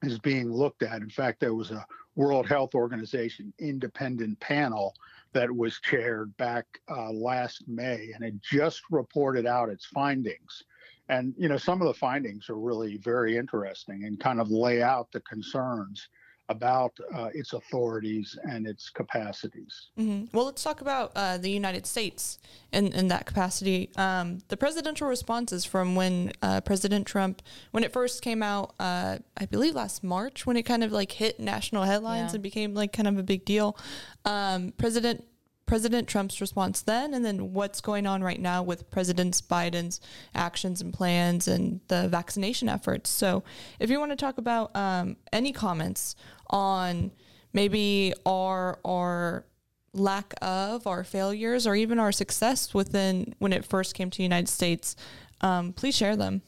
is 0.02 0.18
being 0.18 0.50
looked 0.50 0.82
at. 0.82 1.02
In 1.02 1.10
fact, 1.10 1.40
there 1.40 1.54
was 1.54 1.70
a 1.70 1.86
World 2.14 2.46
Health 2.46 2.74
Organization 2.74 3.52
independent 3.58 4.38
panel 4.40 4.94
that 5.32 5.50
was 5.50 5.80
chaired 5.80 6.36
back 6.36 6.66
uh, 6.90 7.10
last 7.10 7.64
May, 7.66 8.10
and 8.14 8.22
it 8.24 8.34
just 8.42 8.82
reported 8.90 9.46
out 9.46 9.70
its 9.70 9.86
findings. 9.86 10.64
And 11.08 11.34
you 11.36 11.48
know, 11.48 11.56
some 11.56 11.80
of 11.80 11.88
the 11.88 11.94
findings 11.94 12.48
are 12.48 12.58
really 12.58 12.96
very 12.98 13.36
interesting 13.36 14.04
and 14.04 14.20
kind 14.20 14.40
of 14.40 14.50
lay 14.50 14.82
out 14.82 15.10
the 15.12 15.20
concerns 15.20 16.08
about 16.52 16.92
uh, 17.14 17.30
its 17.34 17.52
authorities 17.52 18.38
and 18.44 18.66
its 18.66 18.90
capacities. 18.90 19.90
Mm-hmm. 19.98 20.36
Well, 20.36 20.46
let's 20.46 20.62
talk 20.62 20.80
about 20.80 21.12
uh, 21.16 21.38
the 21.38 21.50
United 21.50 21.84
States 21.86 22.38
in, 22.72 22.92
in 22.92 23.08
that 23.08 23.26
capacity. 23.26 23.90
Um, 23.96 24.38
the 24.48 24.56
presidential 24.56 25.08
responses 25.08 25.64
from 25.64 25.96
when 25.96 26.32
uh, 26.42 26.60
President 26.60 27.06
Trump, 27.06 27.42
when 27.72 27.82
it 27.84 27.92
first 27.92 28.22
came 28.22 28.42
out, 28.42 28.74
uh, 28.78 29.18
I 29.36 29.46
believe 29.46 29.74
last 29.74 30.04
March, 30.04 30.46
when 30.46 30.56
it 30.56 30.62
kind 30.62 30.84
of 30.84 30.92
like 30.92 31.12
hit 31.12 31.40
national 31.40 31.82
headlines 31.82 32.30
yeah. 32.30 32.36
and 32.36 32.42
became 32.42 32.74
like 32.74 32.92
kind 32.92 33.08
of 33.08 33.18
a 33.18 33.22
big 33.22 33.44
deal. 33.44 33.76
Um, 34.24 34.72
President 34.76 35.24
President 35.72 36.06
Trump's 36.06 36.38
response 36.38 36.82
then, 36.82 37.14
and 37.14 37.24
then 37.24 37.54
what's 37.54 37.80
going 37.80 38.06
on 38.06 38.22
right 38.22 38.38
now 38.38 38.62
with 38.62 38.90
President 38.90 39.40
Biden's 39.50 40.02
actions 40.34 40.82
and 40.82 40.92
plans 40.92 41.48
and 41.48 41.80
the 41.88 42.08
vaccination 42.08 42.68
efforts. 42.68 43.08
So, 43.08 43.42
if 43.80 43.88
you 43.88 43.98
want 43.98 44.12
to 44.12 44.16
talk 44.16 44.36
about 44.36 44.76
um, 44.76 45.16
any 45.32 45.50
comments 45.50 46.14
on 46.50 47.10
maybe 47.54 48.12
our 48.26 48.80
our 48.84 49.46
lack 49.94 50.34
of 50.42 50.86
our 50.86 51.04
failures 51.04 51.66
or 51.66 51.74
even 51.74 51.98
our 51.98 52.12
success 52.12 52.74
within 52.74 53.34
when 53.38 53.54
it 53.54 53.64
first 53.64 53.94
came 53.94 54.10
to 54.10 54.18
the 54.18 54.24
United 54.24 54.50
States, 54.50 54.94
um, 55.40 55.72
please 55.72 55.96
share 55.96 56.16
them. 56.16 56.42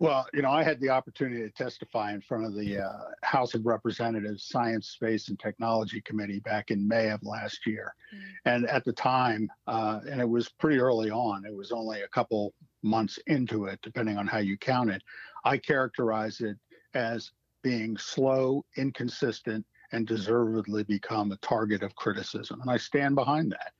Well, 0.00 0.26
you 0.34 0.42
know, 0.42 0.50
I 0.50 0.64
had 0.64 0.80
the 0.80 0.90
opportunity 0.90 1.42
to 1.42 1.50
testify 1.50 2.12
in 2.12 2.20
front 2.20 2.44
of 2.44 2.54
the 2.54 2.78
uh, 2.80 2.98
House 3.22 3.54
of 3.54 3.64
Representatives 3.64 4.44
Science, 4.44 4.88
Space, 4.88 5.28
and 5.28 5.38
Technology 5.38 6.00
Committee 6.00 6.40
back 6.40 6.70
in 6.72 6.86
May 6.86 7.10
of 7.10 7.22
last 7.22 7.64
year. 7.64 7.94
Mm-hmm. 8.12 8.48
And 8.48 8.66
at 8.68 8.84
the 8.84 8.92
time, 8.92 9.48
uh, 9.68 10.00
and 10.10 10.20
it 10.20 10.28
was 10.28 10.48
pretty 10.48 10.80
early 10.80 11.10
on, 11.10 11.44
it 11.46 11.54
was 11.54 11.70
only 11.70 12.02
a 12.02 12.08
couple 12.08 12.52
months 12.82 13.18
into 13.28 13.66
it, 13.66 13.78
depending 13.82 14.18
on 14.18 14.26
how 14.26 14.38
you 14.38 14.58
count 14.58 14.90
it, 14.90 15.02
I 15.44 15.58
characterized 15.58 16.40
it 16.40 16.56
as 16.94 17.30
being 17.62 17.96
slow, 17.96 18.64
inconsistent, 18.76 19.64
and 19.92 20.06
deservedly 20.06 20.82
become 20.82 21.30
a 21.30 21.36
target 21.36 21.82
of 21.82 21.94
criticism. 21.94 22.60
And 22.60 22.70
I 22.70 22.78
stand 22.78 23.14
behind 23.14 23.52
that. 23.52 23.72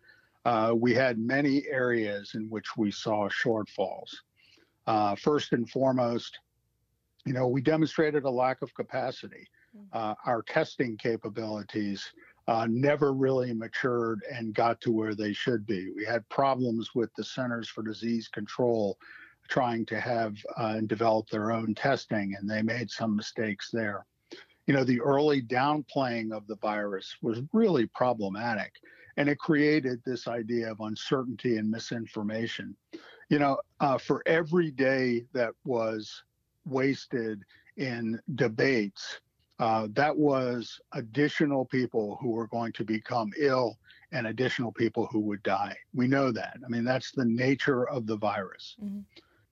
Uh, 0.49 0.75
we 0.75 0.95
had 0.95 1.19
many 1.19 1.67
areas 1.69 2.33
in 2.35 2.49
which 2.51 2.77
we 2.77 2.91
saw 2.91 3.29
shortfalls. 3.29 4.15
Uh, 4.87 5.15
first 5.15 5.53
and 5.53 5.69
foremost, 5.69 6.39
you 7.25 7.33
know, 7.33 7.49
we 7.49 7.63
demonstrated 7.63 8.25
a 8.25 8.31
lack 8.31 8.63
of 8.63 8.75
capacity. 8.75 9.47
Mm. 9.77 9.87
Uh, 9.93 10.15
our 10.27 10.43
testing 10.43 10.97
capabilities 10.97 12.13
uh, 12.47 12.67
never 12.69 13.13
really 13.13 13.55
matured 13.55 14.21
and 14.31 14.55
got 14.55 14.81
to 14.83 14.93
where 14.93 15.15
they 15.15 15.33
should 15.33 15.67
be. 15.67 15.91
We 15.97 16.05
had 16.05 16.29
problems 16.29 16.95
with 16.95 17.11
the 17.15 17.25
Centers 17.25 17.69
for 17.69 17.83
Disease 17.83 18.29
Control 18.29 18.99
trying 19.49 19.87
to 19.87 20.01
have 20.01 20.37
uh, 20.59 20.75
and 20.77 20.89
develop 20.89 21.29
their 21.29 21.53
own 21.53 21.75
testing, 21.75 22.35
and 22.39 22.49
they 22.49 22.63
made 22.63 22.91
some 22.91 23.17
mistakes 23.17 23.71
there. 23.73 24.07
You 24.67 24.75
know, 24.75 24.85
the 24.85 25.01
early 25.01 25.43
downplaying 25.43 26.33
of 26.33 26.47
the 26.47 26.57
virus 26.57 27.17
was 27.23 27.43
really 27.53 27.87
problematic, 27.87 28.73
and 29.17 29.29
it 29.29 29.39
created 29.39 30.01
this 30.05 30.27
idea 30.27 30.71
of 30.71 30.81
uncertainty 30.81 31.59
and 31.59 31.71
misinformation 31.71 32.75
you 33.35 33.41
know, 33.41 33.59
uh, 33.81 33.99
for 33.99 34.23
every 34.27 34.71
day 34.71 35.25
that 35.33 35.51
was 35.65 36.23
wasted 36.65 37.43
in 37.77 38.21
debates, 38.37 39.19
uh, 39.59 39.89
that 39.95 40.17
was 40.17 40.79
additional 40.93 41.65
people 41.65 42.17
who 42.21 42.31
were 42.31 42.47
going 42.47 42.71
to 42.71 42.85
become 42.85 43.33
ill 43.37 43.77
and 44.13 44.29
additional 44.29 44.71
people 44.71 45.09
who 45.11 45.19
would 45.19 45.43
die. 45.43 45.77
We 45.93 46.07
know 46.07 46.31
that. 46.31 46.59
I 46.65 46.69
mean, 46.69 46.85
that's 46.85 47.11
the 47.11 47.25
nature 47.25 47.89
of 47.89 48.07
the 48.07 48.17
virus. 48.17 48.77
Mm-hmm. 48.81 49.01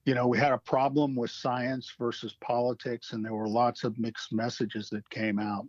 You 0.05 0.15
know, 0.15 0.27
we 0.29 0.37
had 0.37 0.53
a 0.53 0.59
problem 0.59 1.13
with 1.13 1.31
science 1.31 1.93
versus 1.99 2.37
politics, 2.39 3.11
and 3.11 3.25
there 3.25 3.35
were 3.35 3.49
lots 3.49 3.83
of 3.83 3.99
mixed 3.99 4.31
messages 4.31 4.89
that 4.91 5.09
came 5.09 5.39
out. 5.39 5.67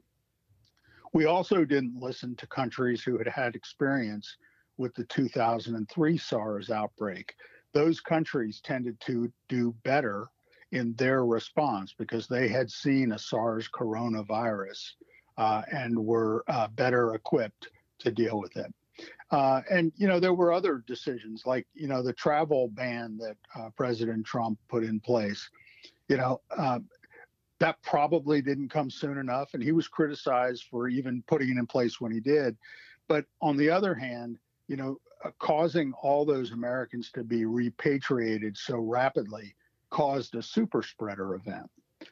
We 1.12 1.24
also 1.24 1.64
didn't 1.64 2.00
listen 2.00 2.36
to 2.36 2.46
countries 2.46 3.02
who 3.02 3.18
had 3.18 3.26
had 3.26 3.56
experience 3.56 4.36
with 4.76 4.94
the 4.94 5.04
2003 5.06 6.16
SARS 6.16 6.70
outbreak 6.70 7.34
those 7.74 8.00
countries 8.00 8.60
tended 8.60 8.98
to 9.00 9.30
do 9.48 9.74
better 9.82 10.28
in 10.72 10.94
their 10.94 11.26
response 11.26 11.94
because 11.96 12.26
they 12.26 12.48
had 12.48 12.70
seen 12.70 13.12
a 13.12 13.18
SARS 13.18 13.68
coronavirus 13.68 14.92
uh, 15.36 15.62
and 15.70 15.98
were 15.98 16.44
uh, 16.48 16.68
better 16.68 17.14
equipped 17.14 17.68
to 17.98 18.10
deal 18.10 18.40
with 18.40 18.56
it. 18.56 18.72
Uh, 19.30 19.60
and, 19.70 19.92
you 19.96 20.06
know, 20.06 20.20
there 20.20 20.34
were 20.34 20.52
other 20.52 20.84
decisions 20.86 21.42
like, 21.44 21.66
you 21.74 21.88
know, 21.88 22.02
the 22.02 22.12
travel 22.12 22.68
ban 22.68 23.18
that 23.18 23.36
uh, 23.56 23.68
President 23.76 24.24
Trump 24.24 24.58
put 24.68 24.84
in 24.84 25.00
place. 25.00 25.50
You 26.08 26.16
know, 26.18 26.40
um, 26.56 26.88
that 27.58 27.80
probably 27.82 28.42
didn't 28.42 28.68
come 28.68 28.90
soon 28.90 29.18
enough. 29.18 29.54
And 29.54 29.62
he 29.62 29.72
was 29.72 29.88
criticized 29.88 30.64
for 30.70 30.88
even 30.88 31.24
putting 31.26 31.50
it 31.50 31.58
in 31.58 31.66
place 31.66 32.00
when 32.00 32.12
he 32.12 32.20
did. 32.20 32.56
But 33.08 33.24
on 33.40 33.56
the 33.56 33.70
other 33.70 33.94
hand, 33.94 34.38
you 34.68 34.76
know, 34.76 35.00
causing 35.38 35.92
all 36.02 36.24
those 36.24 36.52
Americans 36.52 37.10
to 37.12 37.22
be 37.22 37.44
repatriated 37.44 38.56
so 38.56 38.78
rapidly 38.78 39.54
caused 39.90 40.34
a 40.34 40.42
super 40.42 40.82
spreader 40.82 41.34
event. 41.34 41.70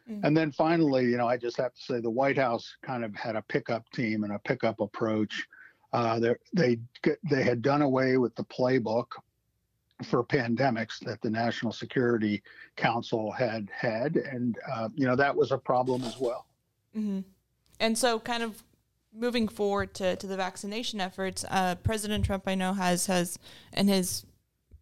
Mm-hmm. 0.09 0.25
And 0.25 0.37
then 0.37 0.53
finally, 0.53 1.05
you 1.05 1.17
know, 1.17 1.29
I 1.29 1.37
just 1.37 1.57
have 1.57 1.75
to 1.75 1.83
say 1.83 2.01
the 2.01 2.11
White 2.11 2.39
House 2.39 2.77
kind 2.83 3.05
of 3.05 3.15
had 3.15 3.37
a 3.37 3.43
pickup 3.43 3.91
team 3.91 4.25
and 4.25 4.33
a 4.33 4.39
pickup 4.39 4.81
approach. 4.81 5.47
Uh, 5.93 6.19
they 6.55 6.79
they 7.31 7.43
had 7.43 7.61
done 7.61 7.83
away 7.83 8.17
with 8.17 8.35
the 8.37 8.45
playbook 8.45 9.07
for 10.05 10.25
pandemics 10.25 10.99
that 11.01 11.21
the 11.21 11.31
National 11.31 11.73
Security 11.73 12.43
Council 12.77 13.31
had 13.31 13.69
had, 13.71 14.17
and 14.17 14.57
uh, 14.73 14.89
you 14.95 15.07
know 15.07 15.17
that 15.17 15.37
was 15.37 15.53
a 15.53 15.59
problem 15.59 16.03
as 16.05 16.19
well. 16.19 16.47
Mm-hmm. 16.97 17.21
And 17.81 17.99
so, 17.99 18.19
kind 18.19 18.43
of 18.43 18.63
moving 19.15 19.49
forward 19.49 19.95
to, 19.95 20.17
to 20.17 20.27
the 20.27 20.37
vaccination 20.37 21.01
efforts, 21.01 21.45
uh, 21.51 21.75
President 21.77 22.25
Trump, 22.25 22.45
I 22.47 22.55
know, 22.55 22.73
has 22.73 23.07
has 23.07 23.39
in 23.73 23.89
his, 23.89 24.25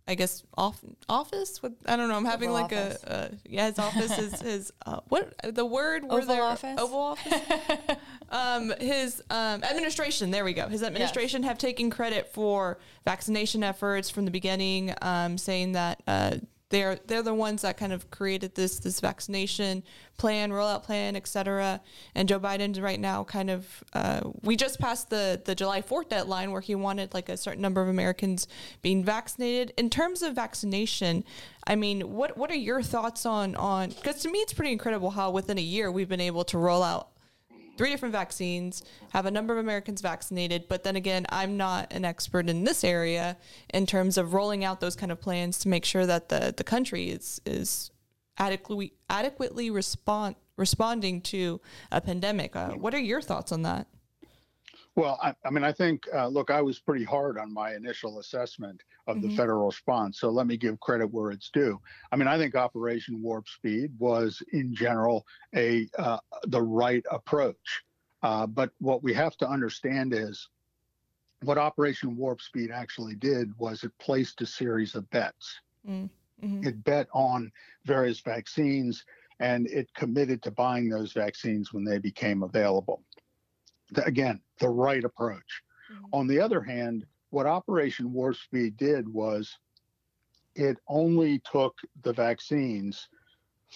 I 0.07 0.15
guess, 0.15 0.43
off, 0.57 0.81
office. 1.09 1.63
With, 1.63 1.73
I 1.87 1.97
don't 1.97 2.09
know. 2.09 2.17
I'm 2.17 2.25
having 2.25 2.51
Oval 2.51 2.63
like 2.63 2.73
a, 2.73 2.97
a, 3.05 3.31
yeah, 3.49 3.67
his 3.67 3.79
office 3.79 4.19
is 4.19 4.41
his 4.41 4.73
uh, 4.87 5.01
what 5.09 5.35
the 5.43 5.65
word 5.65 6.05
Oval 6.09 6.27
there, 6.27 6.43
office. 6.43 6.79
Oval 6.81 6.99
office. 6.99 7.97
um, 8.31 8.73
his 8.81 9.23
um, 9.31 9.65
administration. 9.65 10.31
There 10.31 10.45
we 10.45 10.53
go. 10.53 10.69
His 10.69 10.83
administration 10.83 11.43
yes. 11.43 11.49
have 11.49 11.59
taken 11.59 11.91
credit 11.91 12.33
for 12.33 12.79
vaccination 13.05 13.63
efforts 13.63 14.11
from 14.11 14.25
the 14.25 14.31
beginning, 14.31 14.95
um, 15.03 15.39
saying 15.39 15.73
that. 15.73 16.03
They're 16.71 16.99
they're 17.07 17.23
the 17.23 17.35
ones 17.35 17.62
that 17.62 17.77
kind 17.77 17.93
of 17.93 18.11
created 18.11 18.55
this 18.55 18.79
this 18.79 19.00
vaccination 19.00 19.83
plan, 20.17 20.50
rollout 20.50 20.85
plan, 20.85 21.17
et 21.17 21.27
cetera. 21.27 21.81
And 22.15 22.29
Joe 22.29 22.41
Biden 22.41 22.81
right 22.81 23.00
now 23.00 23.25
kind 23.25 23.50
of 23.50 23.85
uh, 23.93 24.21
we 24.43 24.57
just 24.57 24.79
passed 24.79 25.11
the 25.11 25.41
the 25.45 25.55
July 25.55 25.83
fourth 25.83 26.09
deadline 26.09 26.53
where 26.53 26.61
he 26.61 26.75
wanted 26.75 27.12
like 27.12 27.29
a 27.29 27.37
certain 27.37 27.61
number 27.61 27.83
of 27.83 27.89
Americans 27.89 28.47
being 28.83 29.05
vaccinated. 29.05 29.73
In 29.77 29.91
terms 29.91 30.23
of 30.23 30.35
vaccination, 30.35 31.25
I 31.67 31.75
mean, 31.75 32.12
what 32.12 32.37
what 32.39 32.50
are 32.50 32.57
your 32.57 32.83
thoughts 32.83 33.27
on 33.27 33.57
on? 33.57 33.91
Because 33.91 34.23
to 34.23 34.31
me, 34.31 34.39
it's 34.39 34.53
pretty 34.53 34.73
incredible 34.73 35.11
how 35.11 35.31
within 35.31 35.59
a 35.59 35.62
year 35.62 35.91
we've 35.91 36.09
been 36.09 36.21
able 36.21 36.45
to 36.45 36.59
roll 36.59 36.83
out 36.83 37.09
three 37.77 37.91
different 37.91 38.12
vaccines, 38.12 38.83
have 39.11 39.27
a 39.27 39.31
number 39.31 39.53
of 39.53 39.59
Americans 39.59 40.00
vaccinated. 40.00 40.69
But 40.69 40.85
then 40.85 40.97
again, 40.97 41.27
I'm 41.31 41.57
not 41.57 41.93
an 41.93 42.05
expert 42.05 42.49
in 42.49 42.65
this 42.65 42.85
area 42.85 43.37
in 43.73 43.87
terms 43.87 44.19
of 44.19 44.35
rolling 44.35 44.65
out 44.65 44.81
those 44.81 44.97
kind 44.97 45.12
of 45.12 45.21
plans 45.21 45.59
to 45.61 45.69
make 45.69 45.85
sure 45.85 46.07
that 46.07 46.29
the, 46.29 46.55
the 46.57 46.65
country 46.65 47.11
is 47.11 47.41
is 47.47 47.91
adequately 48.39 48.95
adequately 49.09 49.71
respond 49.71 50.37
responding 50.57 51.21
to 51.21 51.61
a 51.91 52.00
pandemic. 52.00 52.55
Uh, 52.55 52.71
what 52.71 52.95
are 52.95 53.00
your 53.00 53.21
thoughts 53.21 53.53
on 53.53 53.62
that? 53.62 53.87
Well, 55.00 55.19
I, 55.23 55.33
I 55.47 55.50
mean, 55.50 55.64
I 55.64 55.73
think, 55.73 56.07
uh, 56.14 56.26
look, 56.26 56.50
I 56.50 56.61
was 56.61 56.78
pretty 56.78 57.04
hard 57.04 57.38
on 57.38 57.54
my 57.54 57.75
initial 57.75 58.19
assessment 58.19 58.83
of 59.07 59.16
mm-hmm. 59.16 59.30
the 59.30 59.35
federal 59.35 59.64
response. 59.64 60.21
So 60.21 60.28
let 60.28 60.47
me 60.47 60.59
give 60.59 60.78
credit 60.80 61.07
where 61.11 61.30
it's 61.30 61.49
due. 61.49 61.80
I 62.12 62.16
mean, 62.16 62.28
I 62.28 62.37
think 62.37 62.54
Operation 62.54 63.23
Warp 63.23 63.49
Speed 63.49 63.92
was, 63.99 64.42
in 64.52 64.75
general, 64.75 65.26
a 65.57 65.88
uh, 65.97 66.19
the 66.49 66.61
right 66.61 67.02
approach. 67.11 67.83
Uh, 68.23 68.47
but 68.47 68.73
what 68.78 69.02
we 69.02 69.14
have 69.14 69.38
to 69.38 69.49
understand 69.49 70.12
is 70.12 70.50
what 71.45 71.57
Operation 71.57 72.14
Warp 72.14 72.42
Speed 72.42 72.71
actually 72.71 73.14
did 73.14 73.59
was 73.59 73.85
it 73.85 73.92
placed 74.00 74.42
a 74.42 74.47
series 74.47 74.95
of 74.95 75.09
bets. 75.09 75.61
Mm-hmm. 75.88 76.66
It 76.66 76.85
bet 76.85 77.09
on 77.14 77.50
various 77.87 78.21
vaccines 78.21 79.02
and 79.40 79.66
it 79.69 79.92
committed 79.95 80.42
to 80.42 80.50
buying 80.50 80.90
those 80.90 81.14
vaccines 81.14 81.73
when 81.73 81.85
they 81.85 81.99
became 81.99 82.42
available. 82.42 83.02
Again, 84.05 84.41
the 84.59 84.69
right 84.69 85.05
approach. 85.05 85.63
Mm-hmm. 85.93 86.05
On 86.13 86.27
the 86.27 86.41
other 86.41 86.61
hand, 86.61 87.07
what 87.31 87.47
Operation 87.47 88.13
Warp 88.13 88.37
Speed 88.37 88.77
did 88.77 89.09
was 89.09 89.57
it 90.55 90.77
only 90.89 91.41
took 91.51 91.77
the 92.03 92.13
vaccines 92.13 93.09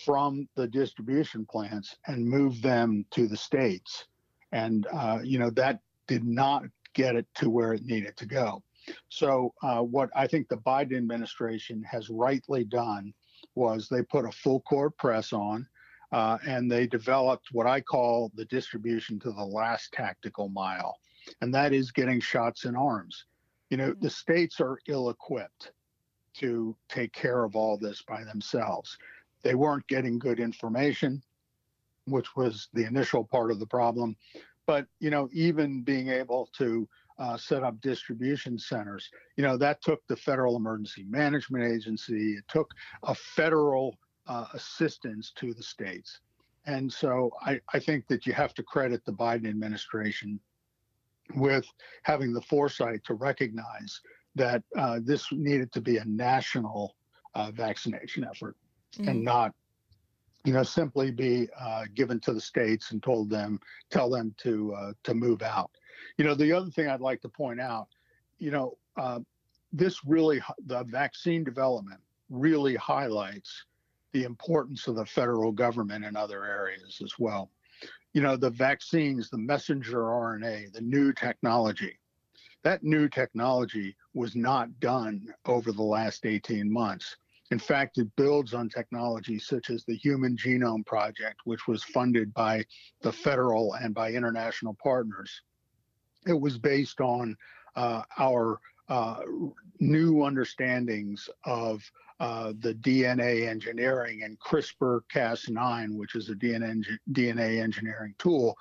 from 0.04 0.48
the 0.56 0.66
distribution 0.66 1.46
plants 1.46 1.96
and 2.06 2.26
moved 2.26 2.62
them 2.62 3.04
to 3.12 3.28
the 3.28 3.36
states. 3.36 4.06
And, 4.52 4.86
uh, 4.92 5.20
you 5.22 5.38
know, 5.38 5.50
that 5.50 5.80
did 6.08 6.24
not 6.24 6.64
get 6.94 7.16
it 7.16 7.26
to 7.36 7.50
where 7.50 7.72
it 7.72 7.84
needed 7.84 8.16
to 8.16 8.26
go. 8.26 8.62
So, 9.08 9.54
uh, 9.62 9.80
what 9.82 10.10
I 10.14 10.26
think 10.26 10.48
the 10.48 10.58
Biden 10.58 10.96
administration 10.96 11.82
has 11.84 12.10
rightly 12.10 12.64
done 12.64 13.14
was 13.54 13.88
they 13.88 14.02
put 14.02 14.26
a 14.26 14.32
full 14.32 14.60
court 14.60 14.96
press 14.98 15.32
on 15.32 15.66
uh, 16.14 16.38
and 16.46 16.70
they 16.70 16.86
developed 16.86 17.48
what 17.50 17.66
I 17.66 17.80
call 17.80 18.30
the 18.36 18.44
distribution 18.44 19.18
to 19.18 19.32
the 19.32 19.44
last 19.44 19.92
tactical 19.92 20.48
mile, 20.48 20.96
and 21.40 21.52
that 21.52 21.72
is 21.72 21.90
getting 21.90 22.20
shots 22.20 22.66
in 22.66 22.76
arms. 22.76 23.24
You 23.68 23.78
know, 23.78 23.94
the 24.00 24.10
states 24.10 24.60
are 24.60 24.78
ill 24.86 25.10
equipped 25.10 25.72
to 26.34 26.76
take 26.88 27.12
care 27.12 27.42
of 27.42 27.56
all 27.56 27.76
this 27.76 28.00
by 28.02 28.22
themselves. 28.22 28.96
They 29.42 29.56
weren't 29.56 29.88
getting 29.88 30.20
good 30.20 30.38
information, 30.38 31.20
which 32.04 32.36
was 32.36 32.68
the 32.74 32.86
initial 32.86 33.24
part 33.24 33.50
of 33.50 33.58
the 33.58 33.66
problem. 33.66 34.16
But, 34.68 34.86
you 35.00 35.10
know, 35.10 35.28
even 35.32 35.82
being 35.82 36.10
able 36.10 36.48
to 36.58 36.88
uh, 37.18 37.36
set 37.36 37.64
up 37.64 37.80
distribution 37.80 38.56
centers. 38.58 39.08
You 39.36 39.44
know, 39.44 39.56
that 39.56 39.82
took 39.82 40.06
the 40.06 40.16
Federal 40.16 40.56
Emergency 40.56 41.04
Management 41.08 41.64
Agency, 41.64 42.34
it 42.34 42.44
took 42.48 42.70
a 43.04 43.14
federal 43.14 43.96
uh, 44.26 44.46
assistance 44.52 45.32
to 45.36 45.54
the 45.54 45.62
states. 45.62 46.20
And 46.66 46.92
so 46.92 47.30
I, 47.42 47.60
I 47.72 47.78
think 47.78 48.06
that 48.08 48.26
you 48.26 48.32
have 48.32 48.54
to 48.54 48.62
credit 48.62 49.04
the 49.04 49.12
Biden 49.12 49.48
administration 49.48 50.40
with 51.34 51.66
having 52.02 52.32
the 52.32 52.40
foresight 52.40 53.04
to 53.04 53.14
recognize 53.14 54.00
that 54.34 54.62
uh, 54.76 55.00
this 55.02 55.30
needed 55.32 55.72
to 55.72 55.80
be 55.80 55.98
a 55.98 56.04
national 56.04 56.96
uh, 57.34 57.50
vaccination 57.50 58.24
effort 58.24 58.56
mm-hmm. 58.96 59.08
and 59.08 59.24
not 59.24 59.54
you 60.44 60.52
know, 60.52 60.62
simply 60.62 61.10
be 61.10 61.48
uh, 61.58 61.84
given 61.94 62.20
to 62.20 62.32
the 62.32 62.40
states 62.40 62.90
and 62.90 63.02
told 63.02 63.30
them, 63.30 63.58
tell 63.90 64.10
them 64.10 64.34
to 64.38 64.74
uh, 64.74 64.92
to 65.02 65.14
move 65.14 65.42
out. 65.42 65.70
You 66.18 66.24
know, 66.24 66.34
the 66.34 66.52
other 66.52 66.70
thing 66.70 66.86
I'd 66.86 67.00
like 67.00 67.22
to 67.22 67.28
point 67.28 67.60
out, 67.60 67.88
you 68.38 68.50
know, 68.50 68.76
uh, 68.96 69.20
this 69.72 70.04
really 70.04 70.42
the 70.66 70.84
vaccine 70.84 71.44
development 71.44 72.00
really 72.28 72.74
highlights 72.76 73.64
the 74.14 74.24
importance 74.24 74.88
of 74.88 74.96
the 74.96 75.04
federal 75.04 75.52
government 75.52 76.04
in 76.04 76.16
other 76.16 76.46
areas 76.46 77.00
as 77.04 77.12
well. 77.18 77.50
You 78.14 78.22
know, 78.22 78.36
the 78.36 78.48
vaccines, 78.48 79.28
the 79.28 79.36
messenger 79.36 79.98
RNA, 80.04 80.72
the 80.72 80.80
new 80.80 81.12
technology. 81.12 81.98
That 82.62 82.82
new 82.82 83.10
technology 83.10 83.94
was 84.14 84.34
not 84.34 84.80
done 84.80 85.26
over 85.44 85.70
the 85.70 85.82
last 85.82 86.24
18 86.24 86.72
months 86.72 87.16
in 87.50 87.58
fact, 87.58 87.98
it 87.98 88.08
builds 88.16 88.54
on 88.54 88.68
technology 88.68 89.38
such 89.38 89.70
as 89.70 89.84
the 89.84 89.96
Human 89.96 90.36
Genome 90.36 90.84
Project, 90.84 91.40
which 91.44 91.68
was 91.68 91.84
funded 91.84 92.32
by 92.32 92.64
the 93.02 93.12
federal 93.12 93.74
and 93.74 93.94
by 93.94 94.12
international 94.12 94.74
partners. 94.82 95.42
It 96.26 96.40
was 96.40 96.58
based 96.58 97.00
on 97.00 97.36
uh, 97.76 98.02
our 98.18 98.58
uh, 98.88 99.20
new 99.80 100.24
understandings 100.24 101.28
of 101.44 101.82
uh, 102.20 102.52
the 102.60 102.74
DNA 102.74 103.48
engineering 103.48 104.22
and 104.22 104.38
CRISPR 104.38 105.00
Cas9, 105.12 105.96
which 105.96 106.14
is 106.14 106.30
a 106.30 106.34
DNA, 106.34 106.84
DNA 107.12 107.60
engineering 107.62 108.14
tool. 108.18 108.56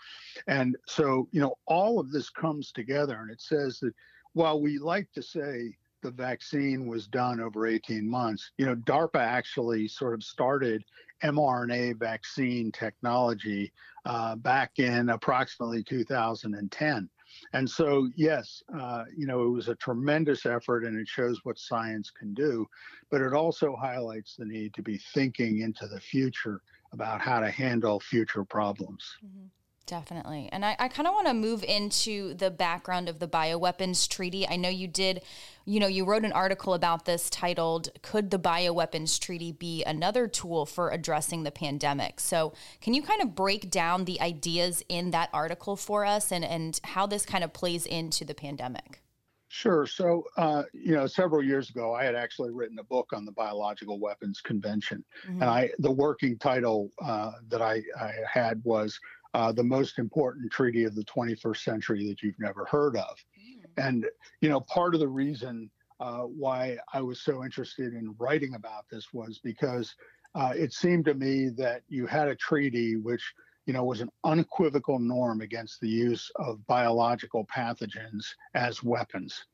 And 0.47 0.75
so, 0.87 1.27
you 1.31 1.39
know, 1.39 1.55
all 1.67 1.99
of 1.99 2.11
this 2.11 2.29
comes 2.29 2.71
together 2.71 3.19
and 3.21 3.29
it 3.29 3.41
says 3.41 3.79
that 3.79 3.93
while 4.33 4.59
we 4.59 4.79
like 4.79 5.11
to 5.13 5.21
say 5.21 5.75
the 6.03 6.11
vaccine 6.11 6.85
was 6.85 7.07
done 7.07 7.39
over 7.39 7.65
18 7.65 8.07
months. 8.07 8.51
You 8.57 8.67
know, 8.67 8.75
DARPA 8.75 9.19
actually 9.19 9.87
sort 9.87 10.13
of 10.13 10.23
started 10.23 10.83
mRNA 11.23 11.97
vaccine 11.97 12.71
technology 12.71 13.71
uh, 14.05 14.35
back 14.35 14.77
in 14.77 15.09
approximately 15.09 15.83
2010. 15.83 17.09
And 17.53 17.69
so, 17.69 18.09
yes, 18.15 18.61
uh, 18.77 19.05
you 19.15 19.25
know, 19.25 19.43
it 19.43 19.49
was 19.49 19.69
a 19.69 19.75
tremendous 19.75 20.45
effort 20.45 20.83
and 20.85 20.97
it 20.99 21.07
shows 21.07 21.39
what 21.43 21.57
science 21.57 22.11
can 22.11 22.33
do, 22.33 22.65
but 23.11 23.21
it 23.21 23.33
also 23.33 23.75
highlights 23.75 24.35
the 24.35 24.45
need 24.45 24.73
to 24.75 24.81
be 24.81 24.97
thinking 25.13 25.59
into 25.59 25.87
the 25.87 25.99
future 25.99 26.61
about 26.91 27.21
how 27.21 27.39
to 27.39 27.49
handle 27.49 27.99
future 27.99 28.43
problems. 28.43 29.03
Mm-hmm. 29.25 29.47
Definitely. 29.85 30.47
And 30.51 30.63
I, 30.63 30.77
I 30.79 30.87
kind 30.87 31.07
of 31.07 31.13
want 31.13 31.27
to 31.27 31.33
move 31.33 31.61
into 31.63 32.33
the 32.35 32.49
background 32.49 33.09
of 33.09 33.19
the 33.19 33.27
bioweapons 33.27 34.07
treaty. 34.07 34.47
I 34.47 34.55
know 34.55 34.69
you 34.69 34.87
did, 34.87 35.23
you 35.65 35.81
know, 35.81 35.87
you 35.87 36.05
wrote 36.05 36.23
an 36.23 36.31
article 36.31 36.73
about 36.73 37.03
this 37.03 37.29
titled, 37.29 37.89
Could 38.01 38.31
the 38.31 38.39
Bioweapons 38.39 39.19
Treaty 39.19 39.51
Be 39.51 39.83
Another 39.83 40.27
Tool 40.27 40.65
for 40.65 40.89
Addressing 40.89 41.43
the 41.43 41.51
Pandemic? 41.51 42.21
So, 42.21 42.53
can 42.79 42.93
you 42.93 43.01
kind 43.01 43.21
of 43.21 43.35
break 43.35 43.69
down 43.69 44.05
the 44.05 44.21
ideas 44.21 44.83
in 44.87 45.11
that 45.11 45.29
article 45.33 45.75
for 45.75 46.05
us 46.05 46.31
and, 46.31 46.45
and 46.45 46.79
how 46.85 47.05
this 47.05 47.25
kind 47.25 47.43
of 47.43 47.51
plays 47.51 47.85
into 47.85 48.23
the 48.23 48.33
pandemic? 48.33 49.01
Sure. 49.49 49.85
So, 49.85 50.23
uh, 50.37 50.63
you 50.73 50.95
know, 50.95 51.05
several 51.05 51.43
years 51.43 51.69
ago, 51.69 51.93
I 51.93 52.05
had 52.05 52.15
actually 52.15 52.51
written 52.51 52.79
a 52.79 52.83
book 52.83 53.11
on 53.13 53.23
the 53.23 53.31
Biological 53.33 53.99
Weapons 53.99 54.41
Convention, 54.41 55.03
mm-hmm. 55.27 55.41
and 55.41 55.49
I 55.49 55.69
the 55.77 55.91
working 55.91 56.39
title 56.39 56.89
uh, 57.03 57.33
that 57.49 57.61
I, 57.61 57.83
I 57.99 58.13
had 58.31 58.61
was 58.63 58.99
uh, 59.33 59.51
the 59.51 59.63
most 59.63 59.99
important 59.99 60.51
treaty 60.51 60.83
of 60.83 60.95
the 60.95 61.03
21st 61.05 61.57
century 61.57 62.07
that 62.07 62.21
you've 62.21 62.39
never 62.39 62.65
heard 62.65 62.95
of. 62.95 63.17
Mm. 63.37 63.87
And, 63.87 64.05
you 64.41 64.49
know, 64.49 64.61
part 64.61 64.93
of 64.93 64.99
the 64.99 65.07
reason 65.07 65.69
uh, 65.99 66.21
why 66.21 66.77
I 66.93 67.01
was 67.01 67.21
so 67.21 67.43
interested 67.43 67.93
in 67.93 68.15
writing 68.19 68.55
about 68.55 68.89
this 68.89 69.13
was 69.13 69.39
because 69.43 69.95
uh, 70.35 70.53
it 70.55 70.73
seemed 70.73 71.05
to 71.05 71.13
me 71.13 71.49
that 71.49 71.83
you 71.87 72.05
had 72.07 72.27
a 72.27 72.35
treaty 72.35 72.95
which, 72.95 73.23
you 73.65 73.73
know, 73.73 73.83
was 73.83 74.01
an 74.01 74.09
unequivocal 74.23 74.99
norm 74.99 75.41
against 75.41 75.79
the 75.79 75.87
use 75.87 76.29
of 76.35 76.65
biological 76.67 77.45
pathogens 77.45 78.25
as 78.53 78.83
weapons. 78.83 79.45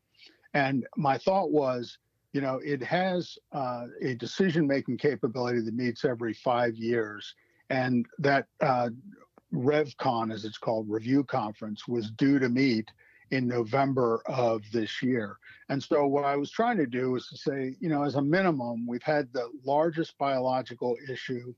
And 0.54 0.86
my 0.98 1.18
thought 1.18 1.52
was, 1.52 1.98
you 2.34 2.42
know, 2.42 2.60
it 2.63 2.82
has 2.84 3.38
uh, 3.52 3.86
a 4.02 4.15
decision 4.15 4.65
making 4.68 4.98
capability 4.98 5.62
that 5.62 5.74
meets 5.74 6.06
every 6.06 6.34
five 6.34 6.76
years. 6.76 7.36
And 7.70 8.06
that 8.18 8.48
uh, 8.62 8.89
RevCon, 9.54 10.32
as 10.32 10.46
it's 10.46 10.58
called, 10.58 10.90
review 10.90 11.24
conference, 11.24 11.88
was 11.88 12.12
due 12.12 12.40
to 12.40 12.50
meet 12.50 12.92
in 13.32 13.48
November 13.48 14.22
of 14.26 14.64
this 14.72 15.02
year. 15.02 15.38
And 15.70 15.82
so, 15.82 16.08
what 16.08 16.26
I 16.26 16.36
was 16.36 16.52
trying 16.52 16.78
to 16.78 16.86
do 16.86 17.12
was 17.12 17.28
to 17.28 17.38
say, 17.38 17.76
you 17.80 17.90
know, 17.90 18.04
as 18.04 18.16
a 18.16 18.22
minimum, 18.22 18.88
we've 18.88 19.04
had 19.04 19.32
the 19.34 19.50
largest 19.64 20.18
biological 20.18 20.96
issue 21.10 21.54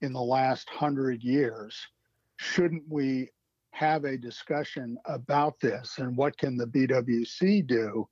in 0.00 0.12
the 0.12 0.22
last 0.22 0.68
hundred 0.68 1.22
years. 1.22 1.78
Shouldn't 2.36 2.84
we 2.88 3.30
have 3.72 4.04
a 4.04 4.18
discussion 4.18 4.98
about 5.06 5.58
this 5.60 5.98
and 5.98 6.16
what 6.16 6.36
can 6.36 6.56
the 6.56 6.66
BWC 6.66 7.66
do 7.66 8.08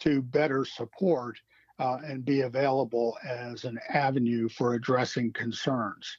to 0.00 0.22
better 0.22 0.64
support 0.64 1.38
uh, 1.78 1.98
and 2.04 2.24
be 2.24 2.42
available 2.42 3.16
as 3.26 3.64
an 3.64 3.78
avenue 3.92 4.48
for 4.48 4.74
addressing 4.74 5.32
concerns? 5.32 6.18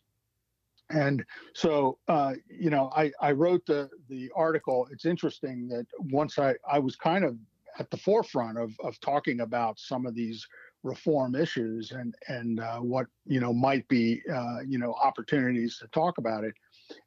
And 0.90 1.26
so, 1.54 1.98
uh, 2.08 2.34
you 2.50 2.70
know, 2.70 2.92
I, 2.96 3.12
I 3.22 3.32
wrote 3.32 3.66
the, 3.66 3.90
the 4.10 4.32
article. 4.36 4.88
It's 4.92 5.06
interesting 5.06 5.68
that 5.70 5.86
once 6.00 6.40
I, 6.40 6.56
I 6.70 6.80
was 6.80 6.96
kind 6.96 7.26
of 7.26 7.36
at 7.80 7.92
the 7.92 7.98
forefront 7.98 8.58
of, 8.58 8.72
of 8.84 9.00
talking 9.02 9.42
about 9.42 9.80
some 9.80 10.06
of 10.06 10.16
these 10.16 10.48
reform 10.84 11.36
issues 11.36 11.92
and, 11.92 12.16
and 12.28 12.60
uh, 12.60 12.80
what, 12.80 13.08
you 13.26 13.40
know, 13.40 13.54
might 13.54 13.88
be, 13.88 14.22
uh, 14.34 14.60
you 14.66 14.78
know, 14.78 14.94
opportunities 14.94 15.78
to 15.80 15.88
talk 15.88 16.18
about 16.18 16.44
it. 16.44 16.54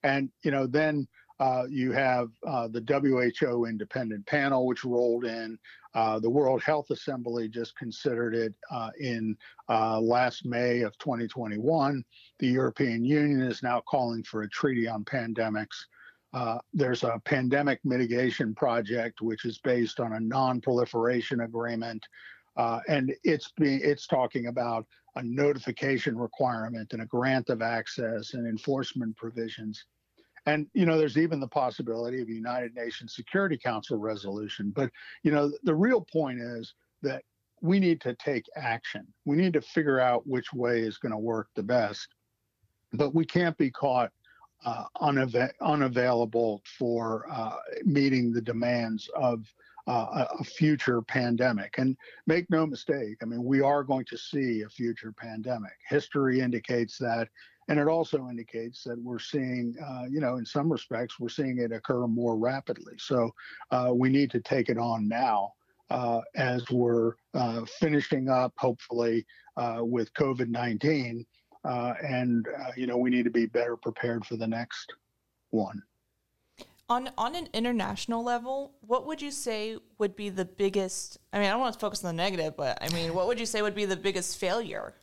And, 0.03 0.31
you 0.43 0.51
know, 0.51 0.67
then 0.67 1.09
uh, 1.41 1.65
you 1.71 1.91
have 1.93 2.29
uh, 2.47 2.69
the 2.69 2.85
WHO 2.87 3.65
independent 3.65 4.27
panel, 4.27 4.67
which 4.67 4.85
rolled 4.85 5.25
in. 5.25 5.59
Uh, 5.95 6.19
the 6.21 6.31
World 6.31 6.63
Health 6.63 6.91
Assembly 6.91 7.49
just 7.49 7.77
considered 7.77 8.35
it 8.35 8.55
uh, 8.71 8.91
in 9.01 9.37
uh, 9.69 10.01
last 10.01 10.47
May 10.47 10.83
of 10.83 10.97
2021. 10.99 12.05
The 12.39 12.47
European 12.47 13.05
Union 13.05 13.43
is 13.43 13.63
now 13.63 13.83
calling 13.89 14.23
for 14.23 14.43
a 14.43 14.49
treaty 14.49 14.87
on 14.87 15.05
pandemics. 15.05 15.85
Uh, 16.33 16.59
there's 16.73 17.03
a 17.03 17.21
pandemic 17.25 17.81
mitigation 17.85 18.55
project, 18.55 19.21
which 19.21 19.45
is 19.45 19.59
based 19.59 19.99
on 19.99 20.13
a 20.13 20.21
non-proliferation 20.21 21.41
agreement, 21.41 22.07
uh, 22.57 22.79
and 22.89 23.13
it's 23.25 23.51
being 23.57 23.81
it's 23.83 24.07
talking 24.07 24.47
about 24.47 24.87
a 25.17 25.23
notification 25.25 26.17
requirement 26.17 26.93
and 26.93 27.03
a 27.03 27.07
grant 27.07 27.49
of 27.51 27.63
access 27.63 28.35
and 28.35 28.47
enforcement 28.47 29.17
provisions. 29.17 29.87
And 30.47 30.67
you 30.73 30.87
know, 30.87 30.99
there's 30.99 31.19
even 31.19 31.41
the 31.41 31.49
possibility 31.49 32.21
of 32.21 32.29
a 32.29 32.33
United 32.33 32.75
Nations 32.75 33.15
Security 33.15 33.59
Council 33.59 33.99
resolution. 33.99 34.73
But 34.75 34.91
you 35.23 35.33
know, 35.33 35.53
the 35.65 35.75
real 35.75 36.01
point 36.01 36.41
is 36.41 36.75
that 37.03 37.23
we 37.63 37.79
need 37.79 38.01
to 38.03 38.15
take 38.15 38.47
action. 38.57 39.07
We 39.25 39.37
need 39.37 39.53
to 39.53 39.61
figure 39.61 40.01
out 40.01 40.27
which 40.27 40.53
way 40.53 40.81
is 40.81 40.99
going 40.99 41.13
to 41.13 41.19
work 41.19 41.49
the 41.55 41.63
best. 41.63 42.09
But 42.93 43.15
we 43.15 43.25
can't 43.25 43.57
be 43.59 43.71
caught 43.71 44.11
uh, 44.65 44.85
unava- 45.01 45.53
unavailable 45.61 46.63
for 46.79 47.27
uh, 47.31 47.57
meeting 47.85 48.33
the 48.33 48.41
demands 48.41 49.09
of 49.15 49.45
uh, 49.87 50.27
a 50.39 50.45
future 50.45 51.03
pandemic. 51.03 51.77
And 51.79 51.97
make 52.27 52.49
no 52.51 52.67
mistake, 52.67 53.19
I 53.23 53.25
mean, 53.25 53.45
we 53.45 53.61
are 53.61 53.83
going 53.83 54.05
to 54.07 54.19
see 54.19 54.63
a 54.63 54.69
future 54.69 55.13
pandemic. 55.13 55.73
History 55.89 56.41
indicates 56.41 56.99
that. 56.99 57.29
And 57.69 57.79
it 57.79 57.87
also 57.87 58.29
indicates 58.29 58.83
that 58.85 59.01
we're 59.01 59.21
seeing, 59.21 59.77
uh, 59.85 60.05
you 60.11 60.21
know, 60.21 60.37
in 60.37 60.45
some 60.45 60.71
respects, 60.71 61.21
we're 61.21 61.29
seeing 61.29 61.59
it 61.59 61.71
occur 61.71 62.07
more 62.09 62.37
rapidly. 62.37 62.95
So 62.99 63.31
uh, 63.71 63.93
we 63.95 64.09
need 64.09 64.31
to 64.33 64.41
take 64.41 64.69
it 64.69 64.79
on 64.79 65.09
now 65.09 65.53
uh, 65.91 66.21
as 66.35 66.69
we're 66.71 67.15
uh, 67.35 67.65
finishing 67.79 68.29
up, 68.29 68.53
hopefully, 68.57 69.27
uh, 69.57 69.79
with 69.83 70.13
COVID 70.15 70.49
19. 70.49 71.25
Uh, 71.63 71.95
and, 72.03 72.47
you 72.77 72.87
know, 72.87 72.97
we 72.97 73.11
need 73.11 73.25
to 73.25 73.31
be 73.31 73.47
better 73.47 73.77
prepared 73.77 74.25
for 74.25 74.37
the 74.37 74.47
next 74.47 74.93
one. 75.51 75.83
On, 76.91 77.09
on 77.17 77.37
an 77.37 77.49
international 77.53 78.25
level, 78.25 78.73
what 78.81 79.07
would 79.07 79.23
you 79.23 79.31
say 79.31 79.77
would 79.99 80.17
be 80.17 80.29
the 80.29 80.45
biggest? 80.45 81.19
I 81.33 81.39
mean, 81.39 81.47
I 81.47 81.51
don't 81.53 81.61
want 81.61 81.75
to 81.75 81.79
focus 81.79 82.05
on 82.05 82.17
the 82.17 82.21
negative, 82.21 82.57
but 82.57 82.83
I 82.83 82.93
mean, 82.93 83.15
what 83.15 83.29
would 83.29 83.39
you 83.39 83.47
say 83.47 83.63
would 83.63 83.77
be 83.77 83.85
the 83.85 83.97
biggest 83.97 84.39
failure? 84.39 84.95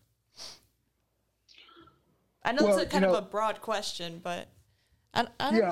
I 2.44 2.52
know 2.52 2.66
well, 2.66 2.78
it's 2.78 2.88
a 2.88 2.90
kind 2.90 3.04
you 3.04 3.12
know, 3.12 3.16
of 3.16 3.24
a 3.24 3.28
broad 3.28 3.62
question, 3.62 4.20
but 4.22 4.50
I, 5.14 5.28
I 5.40 5.58
yeah, 5.58 5.72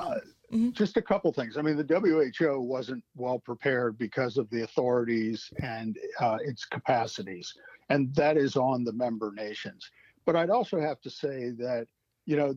mm-hmm. 0.50 0.70
just 0.70 0.96
a 0.96 1.02
couple 1.02 1.30
things. 1.34 1.58
I 1.58 1.62
mean, 1.62 1.76
the 1.76 1.84
WHO 1.84 2.60
wasn't 2.62 3.04
well 3.14 3.38
prepared 3.38 3.98
because 3.98 4.38
of 4.38 4.48
the 4.48 4.62
authorities 4.62 5.52
and 5.62 5.98
uh, 6.18 6.38
its 6.40 6.64
capacities, 6.64 7.52
and 7.90 8.14
that 8.14 8.38
is 8.38 8.56
on 8.56 8.84
the 8.84 8.92
member 8.92 9.32
nations. 9.36 9.90
But 10.24 10.34
I'd 10.34 10.50
also 10.50 10.80
have 10.80 10.98
to 11.02 11.10
say 11.10 11.50
that 11.58 11.88
you 12.24 12.36
know 12.36 12.54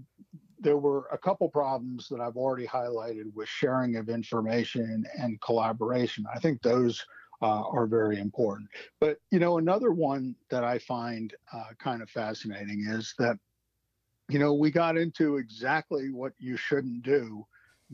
there 0.59 0.77
were 0.77 1.07
a 1.11 1.17
couple 1.17 1.49
problems 1.49 2.07
that 2.09 2.19
I've 2.19 2.37
already 2.37 2.67
highlighted 2.67 3.33
with 3.33 3.47
sharing 3.47 3.95
of 3.95 4.09
information 4.09 5.05
and 5.17 5.39
collaboration. 5.41 6.25
I 6.33 6.39
think 6.39 6.61
those 6.61 7.05
uh, 7.41 7.63
are 7.71 7.87
very 7.87 8.19
important. 8.19 8.69
But 8.99 9.17
you 9.31 9.39
know, 9.39 9.57
another 9.57 9.91
one 9.91 10.35
that 10.49 10.63
I 10.63 10.79
find 10.79 11.33
uh, 11.53 11.71
kind 11.77 12.01
of 12.01 12.09
fascinating 12.09 12.85
is 12.89 13.13
that 13.19 13.37
you 14.29 14.39
know 14.39 14.53
we 14.53 14.71
got 14.71 14.97
into 14.97 15.37
exactly 15.37 16.11
what 16.11 16.33
you 16.37 16.57
shouldn't 16.57 17.03
do 17.03 17.45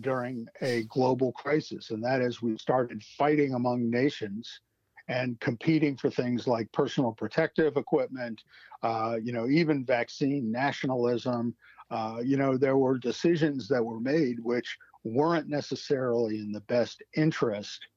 during 0.01 0.47
a 0.61 0.83
global 0.83 1.31
crisis, 1.33 1.91
and 1.91 2.03
that 2.03 2.21
is 2.21 2.41
we 2.41 2.57
started 2.57 3.03
fighting 3.03 3.53
among 3.53 3.89
nations 3.89 4.61
and 5.07 5.39
competing 5.39 5.95
for 5.95 6.09
things 6.09 6.47
like 6.47 6.71
personal 6.71 7.11
protective 7.11 7.77
equipment, 7.77 8.41
uh, 8.81 9.17
you 9.21 9.31
know, 9.31 9.47
even 9.47 9.85
vaccine 9.85 10.51
nationalism. 10.51 11.55
Uh, 11.91 12.17
you 12.23 12.37
know, 12.37 12.57
there 12.57 12.77
were 12.77 12.97
decisions 12.97 13.67
that 13.67 13.83
were 13.83 13.99
made 13.99 14.39
which 14.39 14.77
weren't 15.03 15.47
necessarily 15.47 16.39
in 16.39 16.51
the 16.51 16.61
best 16.61 17.03
interest 17.15 17.87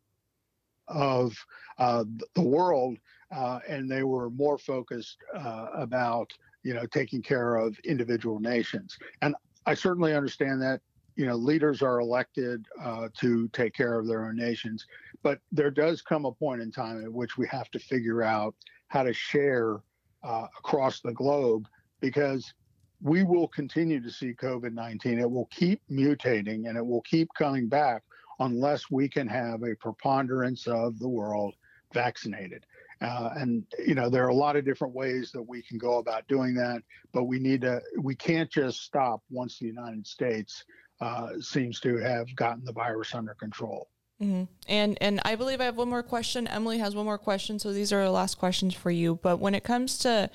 of 0.88 1.34
uh, 1.78 2.04
the 2.34 2.42
world, 2.42 2.98
uh, 3.34 3.60
and 3.68 3.90
they 3.90 4.02
were 4.02 4.30
more 4.30 4.58
focused 4.58 5.18
uh, 5.34 5.68
about, 5.74 6.30
you 6.62 6.74
know, 6.74 6.86
taking 6.86 7.22
care 7.22 7.56
of 7.56 7.78
individual 7.80 8.40
nations. 8.40 8.98
And 9.22 9.34
I 9.66 9.74
certainly 9.74 10.14
understand 10.14 10.62
that. 10.62 10.80
You 11.16 11.26
know, 11.26 11.34
leaders 11.34 11.82
are 11.82 11.98
elected 11.98 12.64
uh, 12.80 13.08
to 13.14 13.48
take 13.48 13.74
care 13.74 13.98
of 13.98 14.06
their 14.06 14.26
own 14.26 14.36
nations, 14.36 14.86
but 15.24 15.40
there 15.50 15.70
does 15.70 16.00
come 16.00 16.24
a 16.24 16.30
point 16.30 16.62
in 16.62 16.70
time 16.70 17.02
at 17.02 17.12
which 17.12 17.36
we 17.36 17.44
have 17.48 17.68
to 17.72 17.80
figure 17.80 18.22
out 18.22 18.54
how 18.86 19.02
to 19.02 19.12
share 19.12 19.80
across 20.22 21.00
the 21.00 21.12
globe 21.12 21.66
because 22.00 22.54
we 23.00 23.22
will 23.22 23.48
continue 23.48 24.00
to 24.00 24.10
see 24.10 24.32
COVID 24.32 24.72
19. 24.72 25.18
It 25.18 25.30
will 25.30 25.46
keep 25.46 25.80
mutating 25.90 26.68
and 26.68 26.76
it 26.76 26.84
will 26.84 27.02
keep 27.02 27.28
coming 27.36 27.68
back 27.68 28.02
unless 28.40 28.90
we 28.90 29.08
can 29.08 29.26
have 29.28 29.62
a 29.62 29.74
preponderance 29.76 30.66
of 30.66 30.98
the 30.98 31.08
world 31.08 31.54
vaccinated. 31.92 32.64
Uh, 33.00 33.30
and 33.36 33.64
you 33.86 33.94
know 33.94 34.10
there 34.10 34.24
are 34.24 34.28
a 34.28 34.34
lot 34.34 34.56
of 34.56 34.64
different 34.64 34.92
ways 34.92 35.30
that 35.32 35.42
we 35.42 35.62
can 35.62 35.78
go 35.78 35.98
about 35.98 36.26
doing 36.26 36.54
that, 36.54 36.82
but 37.12 37.24
we 37.24 37.38
need 37.38 37.60
to 37.60 37.80
we 38.00 38.14
can't 38.14 38.50
just 38.50 38.82
stop 38.82 39.22
once 39.30 39.58
the 39.58 39.66
United 39.66 40.04
States 40.04 40.64
uh, 41.00 41.28
seems 41.40 41.78
to 41.78 41.96
have 41.98 42.26
gotten 42.34 42.64
the 42.64 42.72
virus 42.72 43.14
under 43.14 43.34
control. 43.34 43.88
Mm-hmm. 44.20 44.44
And 44.66 44.98
and 45.00 45.20
I 45.24 45.36
believe 45.36 45.60
I 45.60 45.64
have 45.64 45.76
one 45.76 45.88
more 45.88 46.02
question. 46.02 46.48
Emily 46.48 46.78
has 46.78 46.96
one 46.96 47.04
more 47.04 47.18
question, 47.18 47.60
so 47.60 47.72
these 47.72 47.92
are 47.92 48.02
the 48.02 48.10
last 48.10 48.36
questions 48.36 48.74
for 48.74 48.90
you. 48.90 49.20
But 49.22 49.38
when 49.38 49.54
it 49.54 49.62
comes 49.62 49.98
to 49.98 50.28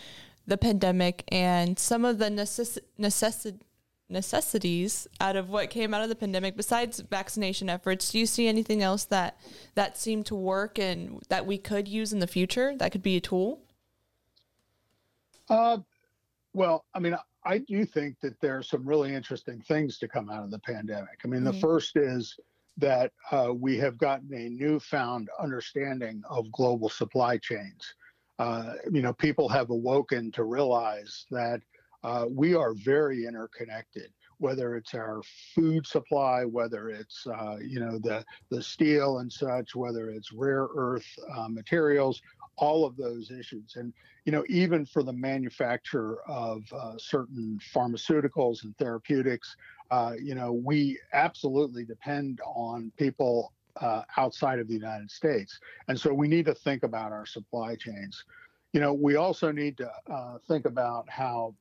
the 0.45 0.57
pandemic 0.57 1.23
and 1.29 1.79
some 1.79 2.05
of 2.05 2.17
the 2.17 2.25
necess- 2.25 2.79
necessi- 2.99 3.59
necessities 4.09 5.07
out 5.19 5.35
of 5.35 5.49
what 5.49 5.69
came 5.69 5.93
out 5.93 6.01
of 6.01 6.09
the 6.09 6.15
pandemic 6.15 6.55
besides 6.57 6.99
vaccination 6.99 7.69
efforts. 7.69 8.11
Do 8.11 8.19
you 8.19 8.25
see 8.25 8.47
anything 8.47 8.81
else 8.81 9.05
that 9.05 9.39
that 9.75 9.97
seemed 9.97 10.25
to 10.27 10.35
work 10.35 10.77
and 10.77 11.21
that 11.29 11.45
we 11.45 11.57
could 11.57 11.87
use 11.87 12.13
in 12.13 12.19
the 12.19 12.27
future 12.27 12.75
that 12.77 12.91
could 12.91 13.03
be 13.03 13.17
a 13.17 13.21
tool? 13.21 13.61
Uh, 15.49 15.77
well 16.53 16.85
i 16.93 16.99
mean 16.99 17.17
i 17.43 17.57
do 17.57 17.85
think 17.85 18.19
that 18.21 18.39
there 18.39 18.57
are 18.57 18.63
some 18.63 18.87
really 18.87 19.13
interesting 19.13 19.61
things 19.61 19.97
to 19.97 20.07
come 20.07 20.29
out 20.29 20.43
of 20.43 20.51
the 20.51 20.59
pandemic. 20.59 21.19
I 21.23 21.27
mean 21.27 21.41
mm-hmm. 21.41 21.51
the 21.51 21.59
first 21.59 21.97
is 21.97 22.37
that 22.77 23.11
uh, 23.31 23.51
we 23.53 23.77
have 23.77 23.97
gotten 23.97 24.33
a 24.33 24.49
newfound 24.49 25.29
understanding 25.39 26.23
of 26.27 26.51
global 26.51 26.89
supply 26.89 27.37
chains 27.37 27.93
uh, 28.39 28.73
you 28.91 29.01
know, 29.01 29.13
people 29.13 29.47
have 29.49 29.69
awoken 29.69 30.31
to 30.31 30.43
realize 30.43 31.25
that 31.31 31.61
uh, 32.03 32.25
we 32.29 32.53
are 32.53 32.73
very 32.73 33.25
interconnected. 33.25 34.11
Whether 34.39 34.75
it's 34.75 34.93
our 34.93 35.21
food 35.55 35.87
supply, 35.87 36.43
whether 36.43 36.89
it's 36.89 37.25
uh, 37.27 37.57
you 37.61 37.79
know 37.79 37.97
the 37.99 38.25
the 38.49 38.61
steel 38.61 39.19
and 39.19 39.31
such, 39.31 39.73
whether 39.75 40.09
it's 40.09 40.33
rare 40.33 40.67
earth 40.75 41.05
uh, 41.33 41.47
materials, 41.47 42.21
all 42.57 42.83
of 42.83 42.97
those 42.97 43.31
issues, 43.31 43.75
and 43.77 43.93
you 44.25 44.33
know 44.33 44.43
even 44.49 44.85
for 44.85 45.01
the 45.01 45.13
manufacture 45.13 46.17
of 46.27 46.63
uh, 46.73 46.97
certain 46.97 47.57
pharmaceuticals 47.73 48.63
and 48.63 48.75
therapeutics, 48.77 49.55
uh, 49.91 50.13
you 50.21 50.35
know 50.35 50.51
we 50.51 50.99
absolutely 51.13 51.85
depend 51.85 52.41
on 52.45 52.91
people 52.97 53.53
uh, 53.81 54.03
outside 54.17 54.59
of 54.59 54.67
the 54.67 54.73
United 54.73 55.09
States. 55.09 55.59
And 55.87 55.99
so 55.99 56.13
we 56.13 56.27
need 56.27 56.45
to 56.45 56.53
think 56.53 56.83
about 56.83 57.11
our 57.11 57.25
supply 57.25 57.75
chains. 57.75 58.23
You 58.71 58.79
know, 58.79 58.93
we 58.93 59.15
also 59.15 59.51
need 59.51 59.77
to 59.77 59.91
uh, 60.11 60.37
think 60.47 60.65
about 60.65 61.09
how 61.09 61.55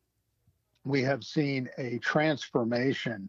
we 0.85 1.03
have 1.03 1.25
seen 1.25 1.69
a 1.79 1.99
transformation 1.99 3.29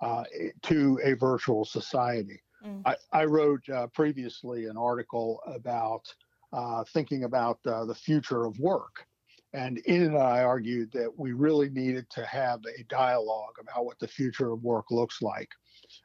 uh, 0.00 0.24
to 0.62 1.00
a 1.02 1.14
virtual 1.14 1.64
society. 1.64 2.40
Mm. 2.64 2.82
I, 2.84 2.96
I, 3.12 3.24
wrote 3.24 3.68
uh, 3.68 3.86
previously 3.88 4.66
an 4.66 4.76
article 4.76 5.40
about 5.46 6.12
uh, 6.52 6.84
thinking 6.92 7.24
about 7.24 7.58
uh, 7.66 7.84
the 7.84 7.94
future 7.94 8.44
of 8.44 8.58
work. 8.58 9.06
And 9.54 9.78
in 9.78 10.14
it, 10.14 10.16
I 10.16 10.44
argued 10.44 10.92
that 10.92 11.10
we 11.16 11.32
really 11.32 11.70
needed 11.70 12.08
to 12.10 12.24
have 12.24 12.60
a 12.78 12.82
dialogue 12.84 13.54
about 13.60 13.84
what 13.84 13.98
the 13.98 14.08
future 14.08 14.52
of 14.52 14.62
work 14.62 14.90
looks 14.90 15.22
like 15.22 15.50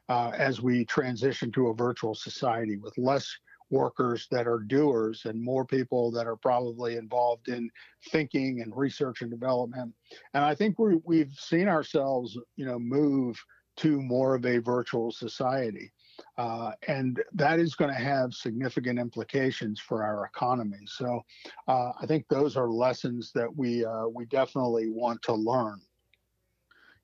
uh, 0.08 0.32
as 0.36 0.60
we 0.60 0.84
transition 0.84 1.52
to 1.52 1.68
a 1.68 1.74
virtual 1.74 2.14
society 2.14 2.76
with 2.76 2.96
less 2.98 3.28
workers 3.70 4.26
that 4.30 4.46
are 4.46 4.60
doers 4.60 5.26
and 5.26 5.42
more 5.42 5.64
people 5.64 6.10
that 6.10 6.26
are 6.26 6.36
probably 6.36 6.96
involved 6.96 7.48
in 7.48 7.70
thinking 8.10 8.62
and 8.62 8.74
research 8.74 9.22
and 9.22 9.30
development. 9.30 9.92
And 10.34 10.44
I 10.44 10.54
think 10.54 10.78
we 10.78 10.98
we've 11.04 11.34
seen 11.34 11.68
ourselves, 11.68 12.38
you 12.56 12.64
know, 12.64 12.78
move 12.78 13.38
to 13.78 14.00
more 14.02 14.34
of 14.34 14.44
a 14.44 14.58
virtual 14.58 15.12
society. 15.12 15.92
Uh, 16.36 16.72
and 16.88 17.22
that 17.32 17.60
is 17.60 17.76
going 17.76 17.94
to 17.94 18.02
have 18.02 18.34
significant 18.34 18.98
implications 18.98 19.78
for 19.78 20.02
our 20.02 20.24
economy. 20.24 20.78
So 20.86 21.22
uh, 21.68 21.92
I 22.00 22.06
think 22.06 22.26
those 22.28 22.56
are 22.56 22.68
lessons 22.70 23.30
that 23.34 23.54
we 23.56 23.84
uh, 23.84 24.08
we 24.08 24.24
definitely 24.26 24.88
want 24.88 25.22
to 25.22 25.34
learn 25.34 25.80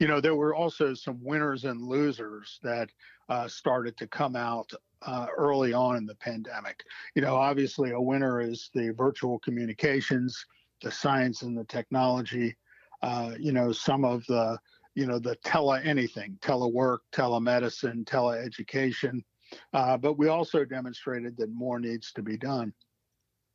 you 0.05 0.09
know, 0.09 0.21
there 0.21 0.35
were 0.35 0.55
also 0.55 0.93
some 0.93 1.19
winners 1.23 1.65
and 1.65 1.81
losers 1.81 2.61
that 2.63 2.91
uh, 3.31 3.49
started 3.49 3.97
to 3.97 4.07
come 4.07 4.37
out 4.37 4.71
uh, 5.01 5.29
early 5.35 5.73
on 5.73 5.97
in 5.97 6.05
the 6.05 6.15
pandemic. 6.17 6.85
You 7.15 7.23
know, 7.23 7.37
obviously, 7.37 7.93
a 7.93 8.01
winner 8.01 8.39
is 8.43 8.69
the 8.75 8.91
virtual 8.91 9.39
communications, 9.39 10.45
the 10.83 10.91
science 10.91 11.41
and 11.41 11.57
the 11.57 11.65
technology. 11.65 12.55
Uh, 13.01 13.33
you 13.41 13.51
know, 13.51 13.73
some 13.73 14.05
of 14.05 14.27
the 14.27 14.59
you 14.95 15.07
know, 15.07 15.19
the 15.19 15.37
tele 15.37 15.81
anything, 15.83 16.37
telework, 16.43 16.99
telemedicine, 17.11 18.05
teleeducation. 18.05 19.25
Uh, 19.73 19.97
but 19.97 20.19
we 20.19 20.29
also 20.29 20.67
demonstrated 20.67 21.35
that 21.39 21.51
more 21.51 21.81
needs 21.81 22.13
to 22.13 22.23
be 22.23 22.37
done. 22.37 22.75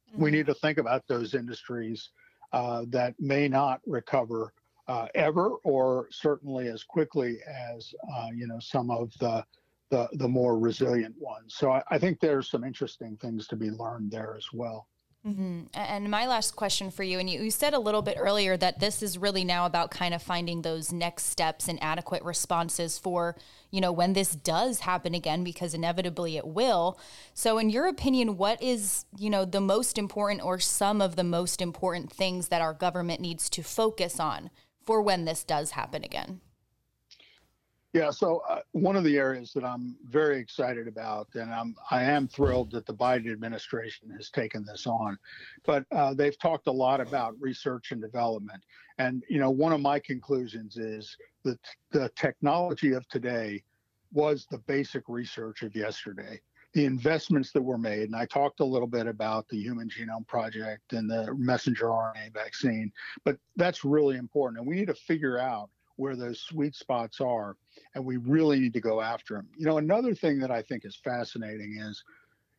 Mm-hmm. 0.10 0.24
We 0.24 0.32
need 0.32 0.48
to 0.48 0.56
think 0.56 0.80
about 0.80 1.04
those 1.08 1.36
industries 1.36 2.10
uh, 2.54 2.86
that 2.90 3.14
may 3.20 3.48
not 3.48 3.82
recover 3.86 4.52
uh, 4.90 5.08
ever, 5.14 5.50
or 5.64 6.08
certainly 6.10 6.68
as 6.68 6.84
quickly 6.84 7.38
as 7.48 7.94
uh, 8.12 8.30
you 8.34 8.48
know 8.48 8.60
some 8.60 8.90
of 8.90 9.14
the, 9.20 9.46
the 9.92 10.10
the 10.14 10.28
more 10.28 10.58
resilient 10.58 11.16
ones. 11.20 11.54
So 11.56 11.72
I, 11.72 11.84
I 11.92 12.00
think 12.00 12.20
there's 12.20 12.50
some 12.50 12.64
interesting 12.64 13.16
things 13.18 13.48
to 13.48 13.56
be 13.56 13.70
learned 13.70 14.10
there 14.10 14.36
as 14.36 14.48
well. 14.52 14.88
Mm-hmm. 15.28 15.64
And 15.74 16.10
my 16.10 16.28
last 16.28 16.56
question 16.56 16.90
for 16.92 17.04
you, 17.04 17.20
and 17.20 17.30
you, 17.30 17.42
you, 17.42 17.52
said 17.52 17.74
a 17.74 17.80
little 17.80 18.02
bit 18.02 18.16
earlier 18.18 18.56
that 18.56 18.80
this 18.80 19.04
is 19.04 19.18
really 19.18 19.44
now 19.44 19.66
about 19.66 19.92
kind 19.92 20.14
of 20.14 20.24
finding 20.24 20.62
those 20.62 20.94
next 20.94 21.26
steps 21.26 21.68
and 21.68 21.78
adequate 21.84 22.24
responses 22.24 22.98
for, 22.98 23.36
you 23.70 23.82
know, 23.82 23.92
when 23.92 24.14
this 24.14 24.34
does 24.34 24.80
happen 24.80 25.14
again, 25.14 25.44
because 25.44 25.74
inevitably 25.74 26.38
it 26.38 26.48
will. 26.48 26.98
So, 27.34 27.58
in 27.58 27.70
your 27.70 27.86
opinion, 27.86 28.38
what 28.38 28.64
is, 28.64 29.04
you 29.18 29.30
know, 29.30 29.44
the 29.44 29.60
most 29.60 29.98
important 29.98 30.42
or 30.42 30.58
some 30.58 31.02
of 31.02 31.18
the 31.18 31.26
most 31.26 31.62
important 31.62 32.14
things 32.14 32.48
that 32.48 32.62
our 32.62 32.74
government 32.74 33.20
needs 33.20 33.50
to 33.50 33.62
focus 33.62 34.22
on 34.22 34.50
for 34.90 35.04
when 35.04 35.24
this 35.24 35.44
does 35.44 35.70
happen 35.70 36.04
again? 36.04 36.42
Yeah, 37.94 38.10
so 38.10 38.42
uh, 38.50 38.62
one 38.72 38.96
of 38.96 39.04
the 39.04 39.18
areas 39.18 39.54
that 39.54 39.64
I'm 39.64 39.96
very 40.04 40.40
excited 40.40 40.88
about, 40.88 41.28
and 41.36 41.54
I'm 41.54 41.76
I 41.92 42.02
am 42.02 42.28
thrilled 42.28 42.72
that 42.72 42.88
the 42.88 42.96
Biden 42.96 43.32
administration 43.32 44.10
has 44.18 44.32
taken 44.32 44.66
this 44.66 44.88
on, 44.88 45.20
but 45.64 45.86
uh, 45.92 46.16
they've 46.16 46.40
talked 46.40 46.66
a 46.66 46.72
lot 46.72 47.02
about 47.02 47.36
research 47.40 47.92
and 47.92 48.02
development, 48.02 48.64
and 48.98 49.24
you 49.30 49.38
know 49.38 49.52
one 49.52 49.74
of 49.74 49.80
my 49.80 50.00
conclusions 50.00 50.78
is 50.78 51.16
that 51.44 51.60
the 51.92 52.10
technology 52.16 52.94
of 52.94 53.08
today 53.10 53.62
was 54.12 54.48
the 54.50 54.58
basic 54.58 55.04
research 55.08 55.62
of 55.62 55.76
yesterday. 55.76 56.42
The 56.74 56.86
investments 56.86 57.52
that 57.54 57.62
were 57.62 57.80
made, 57.80 58.04
and 58.04 58.16
I 58.16 58.26
talked 58.26 58.60
a 58.60 58.66
little 58.66 58.88
bit 58.88 59.08
about 59.08 59.48
the 59.50 59.58
Human 59.58 59.90
Genome 59.90 60.28
Project 60.28 60.94
and 60.94 61.10
the 61.10 61.34
messenger 61.36 61.88
RNA 61.88 62.34
vaccine, 62.34 62.92
but 63.26 63.38
that's 63.56 63.84
really 63.84 64.18
important, 64.18 64.60
and 64.60 64.68
we 64.68 64.76
need 64.76 64.88
to 64.88 64.94
figure 64.94 65.40
out 65.40 65.70
where 65.96 66.16
those 66.16 66.40
sweet 66.40 66.76
spots 66.76 67.20
are, 67.20 67.58
and 67.94 68.06
we 68.06 68.18
really 68.18 68.60
need 68.60 68.74
to 68.74 68.80
go 68.80 69.02
after 69.02 69.34
them. 69.34 69.50
You 69.58 69.66
know, 69.66 69.80
another 69.80 70.16
thing 70.16 70.40
that 70.40 70.52
I 70.52 70.62
think 70.62 70.86
is 70.86 70.96
fascinating 70.96 71.78
is, 71.78 72.02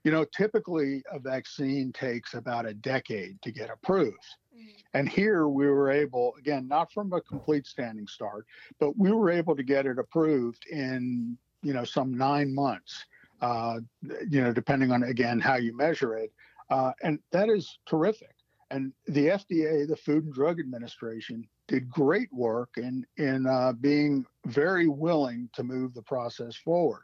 you 0.05 0.11
know, 0.11 0.25
typically 0.25 1.03
a 1.11 1.18
vaccine 1.18 1.92
takes 1.92 2.35
about 2.35 2.66
a 2.66 2.75
decade 2.75 3.40
to 3.40 3.51
get 3.51 3.70
approved. 3.70 4.18
Mm-hmm. 4.55 4.68
And 4.92 5.09
here 5.09 5.49
we 5.49 5.66
were 5.68 5.90
able, 5.90 6.35
again, 6.38 6.68
not 6.68 6.92
from 6.92 7.12
a 7.12 7.20
complete 7.23 7.66
standing 7.66 8.07
start, 8.07 8.44
but 8.79 8.99
we 8.99 9.11
were 9.11 9.31
able 9.31 9.57
to 9.57 9.62
get 9.62 9.87
it 9.87 9.99
approved 9.99 10.66
in, 10.70 11.38
you 11.62 11.73
know, 11.73 11.85
some 11.85 12.16
nine 12.16 12.55
months, 12.55 13.07
uh, 13.40 13.81
you 14.29 14.42
know, 14.42 14.53
depending 14.53 14.92
on, 14.92 15.03
again, 15.05 15.40
how 15.40 15.57
you 15.57 15.76
measure 15.76 16.16
it. 16.16 16.33
Uh, 16.70 16.92
and 17.03 17.18
that 17.33 17.48
is 17.48 17.79
terrific. 17.87 18.35
And 18.70 18.92
the 19.07 19.26
FDA, 19.26 19.88
the 19.88 19.96
Food 19.96 20.24
and 20.24 20.33
Drug 20.35 20.61
Administration, 20.61 21.48
did 21.66 21.88
great 21.88 22.33
work 22.33 22.70
in 22.76 23.05
in 23.16 23.46
uh, 23.46 23.72
being 23.72 24.24
very 24.46 24.88
willing 24.88 25.48
to 25.55 25.62
move 25.62 25.94
the 25.94 26.03
process 26.03 26.57
forward. 26.57 27.03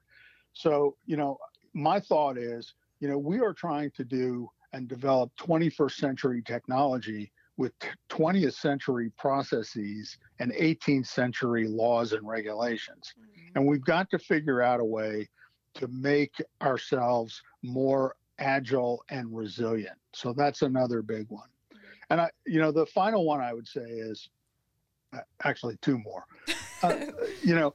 So, 0.53 0.97
you 1.07 1.17
know, 1.17 1.39
my 1.73 2.01
thought 2.01 2.39
is, 2.39 2.75
you 3.01 3.09
know, 3.09 3.19
we 3.19 3.41
are 3.41 3.53
trying 3.53 3.91
to 3.93 4.05
do 4.05 4.49
and 4.73 4.89
develop 4.89 5.31
21st 5.39 5.93
century 5.93 6.43
technology 6.43 7.33
with 7.57 7.73
20th 8.11 8.55
century 8.55 9.11
processes 9.17 10.19
and 10.41 10.53
18th 10.53 11.07
century 11.07 11.67
laws 11.67 12.13
and 12.13 12.27
regulations. 12.27 13.15
Mm-hmm. 13.19 13.59
And 13.59 13.67
we've 13.67 13.85
got 13.85 14.11
to 14.11 14.19
figure 14.19 14.63
out 14.63 14.81
a 14.81 14.85
way 14.85 15.29
to 15.77 15.89
make 15.89 16.35
ourselves 16.63 17.43
more 17.63 18.17
agile 18.39 19.03
and 19.11 19.35
resilient. 19.35 19.97
So 20.13 20.33
that's 20.33 20.63
another 20.63 21.03
big 21.03 21.27
one. 21.31 21.49
And 22.11 22.21
I, 22.21 22.31
you 22.47 22.61
know, 22.61 22.71
the 22.71 22.87
final 22.87 23.25
one 23.25 23.41
I 23.41 23.53
would 23.53 23.67
say 23.67 23.81
is 23.81 24.29
actually 25.45 25.77
two 25.83 25.99
more. 25.99 26.25
Uh, 26.83 26.95
you 27.43 27.55
know, 27.55 27.75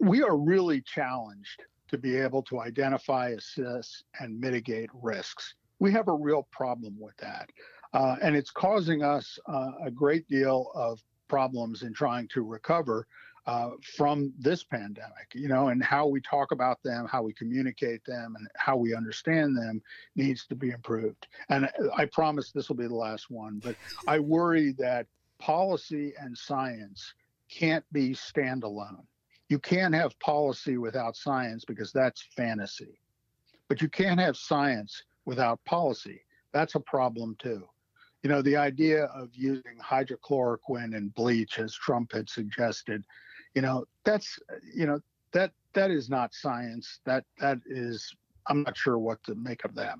we 0.00 0.20
are 0.20 0.36
really 0.36 0.80
challenged 0.80 1.62
to 1.86 1.96
be 1.96 2.16
able 2.16 2.42
to 2.42 2.58
identify, 2.58 3.28
assess, 3.28 4.02
and 4.18 4.40
mitigate 4.40 4.90
risks. 4.92 5.54
We 5.78 5.92
have 5.92 6.08
a 6.08 6.12
real 6.12 6.48
problem 6.50 6.96
with 6.98 7.16
that. 7.18 7.48
Uh, 7.94 8.16
and 8.20 8.34
it's 8.34 8.50
causing 8.50 9.04
us 9.04 9.38
uh, 9.48 9.70
a 9.84 9.92
great 9.92 10.26
deal 10.26 10.72
of 10.74 11.00
problems 11.28 11.82
in 11.82 11.94
trying 11.94 12.26
to 12.34 12.42
recover 12.42 13.06
uh, 13.46 13.70
from 13.96 14.32
this 14.38 14.64
pandemic, 14.64 15.32
you 15.34 15.48
know, 15.48 15.68
and 15.68 15.82
how 15.82 16.06
we 16.06 16.20
talk 16.20 16.50
about 16.50 16.82
them, 16.82 17.06
how 17.06 17.22
we 17.22 17.32
communicate 17.32 18.04
them, 18.04 18.34
and 18.36 18.48
how 18.56 18.76
we 18.76 18.94
understand 18.94 19.56
them 19.56 19.80
needs 20.16 20.46
to 20.46 20.56
be 20.56 20.70
improved. 20.70 21.28
And 21.48 21.68
I 21.96 22.06
promise 22.06 22.50
this 22.50 22.68
will 22.68 22.76
be 22.76 22.88
the 22.88 22.94
last 22.94 23.30
one, 23.30 23.60
but 23.62 23.76
I 24.08 24.18
worry 24.18 24.72
that 24.78 25.06
policy 25.38 26.12
and 26.18 26.36
science 26.36 27.14
can't 27.48 27.84
be 27.92 28.10
standalone. 28.10 29.04
You 29.48 29.60
can't 29.60 29.94
have 29.94 30.18
policy 30.18 30.76
without 30.76 31.14
science 31.14 31.64
because 31.64 31.92
that's 31.92 32.26
fantasy. 32.36 32.98
But 33.68 33.80
you 33.80 33.88
can't 33.88 34.18
have 34.18 34.36
science 34.36 35.04
without 35.24 35.64
policy. 35.64 36.22
That's 36.52 36.74
a 36.74 36.80
problem 36.80 37.36
too. 37.38 37.68
You 38.22 38.30
know, 38.30 38.42
the 38.42 38.56
idea 38.56 39.04
of 39.04 39.28
using 39.34 39.78
hydrochloroquine 39.80 40.96
and 40.96 41.14
bleach, 41.14 41.60
as 41.60 41.74
Trump 41.74 42.12
had 42.12 42.28
suggested, 42.28 43.04
you 43.56 43.62
know, 43.62 43.86
that's, 44.04 44.38
you 44.74 44.86
know, 44.86 45.00
that 45.32 45.50
that 45.72 45.90
is 45.90 46.10
not 46.10 46.34
science. 46.34 47.00
That 47.06 47.24
that 47.38 47.58
is, 47.66 48.14
I'm 48.46 48.62
not 48.62 48.76
sure 48.76 48.98
what 48.98 49.22
to 49.24 49.34
make 49.34 49.64
of 49.64 49.74
that. 49.76 49.98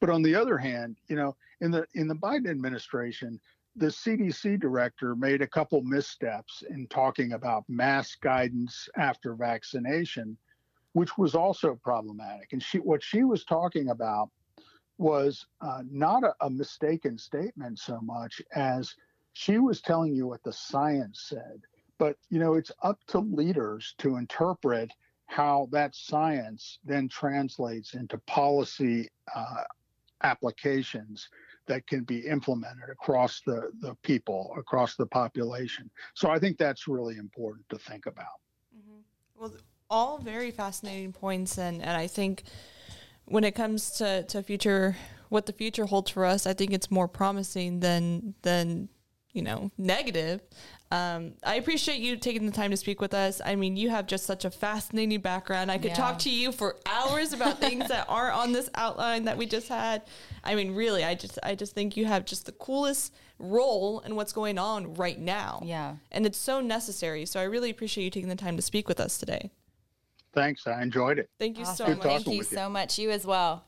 But 0.00 0.08
on 0.08 0.22
the 0.22 0.34
other 0.34 0.56
hand, 0.56 0.96
you 1.06 1.14
know, 1.14 1.36
in 1.60 1.70
the 1.70 1.86
in 1.94 2.08
the 2.08 2.16
Biden 2.16 2.48
administration, 2.48 3.38
the 3.76 3.86
CDC 3.86 4.58
director 4.58 5.14
made 5.14 5.42
a 5.42 5.46
couple 5.46 5.82
missteps 5.82 6.64
in 6.70 6.86
talking 6.86 7.34
about 7.34 7.64
mask 7.68 8.22
guidance 8.22 8.88
after 8.96 9.34
vaccination, 9.34 10.38
which 10.94 11.18
was 11.18 11.34
also 11.34 11.78
problematic. 11.82 12.54
And 12.54 12.62
she, 12.62 12.78
what 12.78 13.02
she 13.02 13.24
was 13.24 13.44
talking 13.44 13.90
about 13.90 14.30
was 14.96 15.44
uh, 15.60 15.82
not 15.90 16.24
a, 16.24 16.34
a 16.40 16.48
mistaken 16.48 17.18
statement 17.18 17.78
so 17.78 18.00
much 18.00 18.40
as 18.54 18.94
she 19.34 19.58
was 19.58 19.82
telling 19.82 20.14
you 20.14 20.26
what 20.26 20.42
the 20.42 20.52
science 20.52 21.26
said. 21.28 21.60
But 21.98 22.16
you 22.30 22.38
know, 22.38 22.54
it's 22.54 22.72
up 22.82 22.98
to 23.08 23.18
leaders 23.18 23.94
to 23.98 24.16
interpret 24.16 24.90
how 25.26 25.68
that 25.72 25.94
science 25.94 26.78
then 26.84 27.08
translates 27.08 27.94
into 27.94 28.18
policy 28.26 29.08
uh, 29.34 29.62
applications 30.22 31.28
that 31.66 31.86
can 31.86 32.04
be 32.04 32.20
implemented 32.20 32.90
across 32.90 33.40
the, 33.46 33.70
the 33.80 33.94
people, 34.02 34.54
across 34.58 34.96
the 34.96 35.06
population. 35.06 35.90
So 36.14 36.30
I 36.30 36.38
think 36.38 36.58
that's 36.58 36.86
really 36.86 37.16
important 37.16 37.66
to 37.70 37.78
think 37.78 38.06
about. 38.06 38.40
Mm-hmm. 38.76 39.00
Well, 39.40 39.52
all 39.88 40.18
very 40.18 40.50
fascinating 40.50 41.12
points, 41.12 41.58
and, 41.58 41.80
and 41.80 41.96
I 41.96 42.06
think 42.06 42.44
when 43.26 43.44
it 43.44 43.54
comes 43.54 43.92
to, 43.92 44.24
to 44.24 44.42
future 44.42 44.96
what 45.30 45.46
the 45.46 45.52
future 45.52 45.86
holds 45.86 46.10
for 46.10 46.24
us, 46.24 46.46
I 46.46 46.52
think 46.52 46.72
it's 46.72 46.90
more 46.90 47.08
promising 47.08 47.80
than 47.80 48.34
than 48.42 48.88
you 49.34 49.42
know 49.42 49.70
negative. 49.76 50.40
Um, 50.90 51.32
I 51.42 51.56
appreciate 51.56 51.98
you 51.98 52.16
taking 52.16 52.46
the 52.46 52.52
time 52.52 52.70
to 52.70 52.76
speak 52.76 53.00
with 53.00 53.14
us. 53.14 53.40
I 53.44 53.56
mean, 53.56 53.76
you 53.76 53.90
have 53.90 54.06
just 54.06 54.24
such 54.26 54.44
a 54.44 54.50
fascinating 54.50 55.20
background. 55.20 55.70
I 55.70 55.76
could 55.76 55.90
yeah. 55.90 55.96
talk 55.96 56.20
to 56.20 56.30
you 56.30 56.52
for 56.52 56.76
hours 56.86 57.32
about 57.32 57.58
things 57.58 57.88
that 57.88 58.06
aren't 58.08 58.36
on 58.36 58.52
this 58.52 58.70
outline 58.76 59.24
that 59.24 59.36
we 59.36 59.46
just 59.46 59.68
had. 59.68 60.02
I 60.44 60.54
mean, 60.54 60.74
really, 60.74 61.04
I 61.04 61.14
just 61.14 61.38
I 61.42 61.54
just 61.54 61.74
think 61.74 61.96
you 61.96 62.06
have 62.06 62.24
just 62.24 62.46
the 62.46 62.52
coolest 62.52 63.12
role 63.38 64.00
in 64.00 64.14
what's 64.14 64.32
going 64.32 64.56
on 64.56 64.94
right 64.94 65.18
now. 65.18 65.60
Yeah. 65.64 65.96
And 66.12 66.24
it's 66.24 66.38
so 66.38 66.60
necessary. 66.60 67.26
So 67.26 67.40
I 67.40 67.44
really 67.44 67.70
appreciate 67.70 68.04
you 68.04 68.10
taking 68.10 68.28
the 68.28 68.36
time 68.36 68.56
to 68.56 68.62
speak 68.62 68.88
with 68.88 69.00
us 69.00 69.18
today. 69.18 69.50
Thanks. 70.32 70.66
I 70.66 70.82
enjoyed 70.82 71.18
it. 71.18 71.28
Thank 71.38 71.58
you 71.58 71.64
awesome. 71.64 71.86
so 71.86 71.94
much. 71.94 72.02
Thank 72.02 72.26
you 72.28 72.42
so 72.42 72.68
much. 72.68 72.98
You 72.98 73.10
as 73.10 73.26
well. 73.26 73.64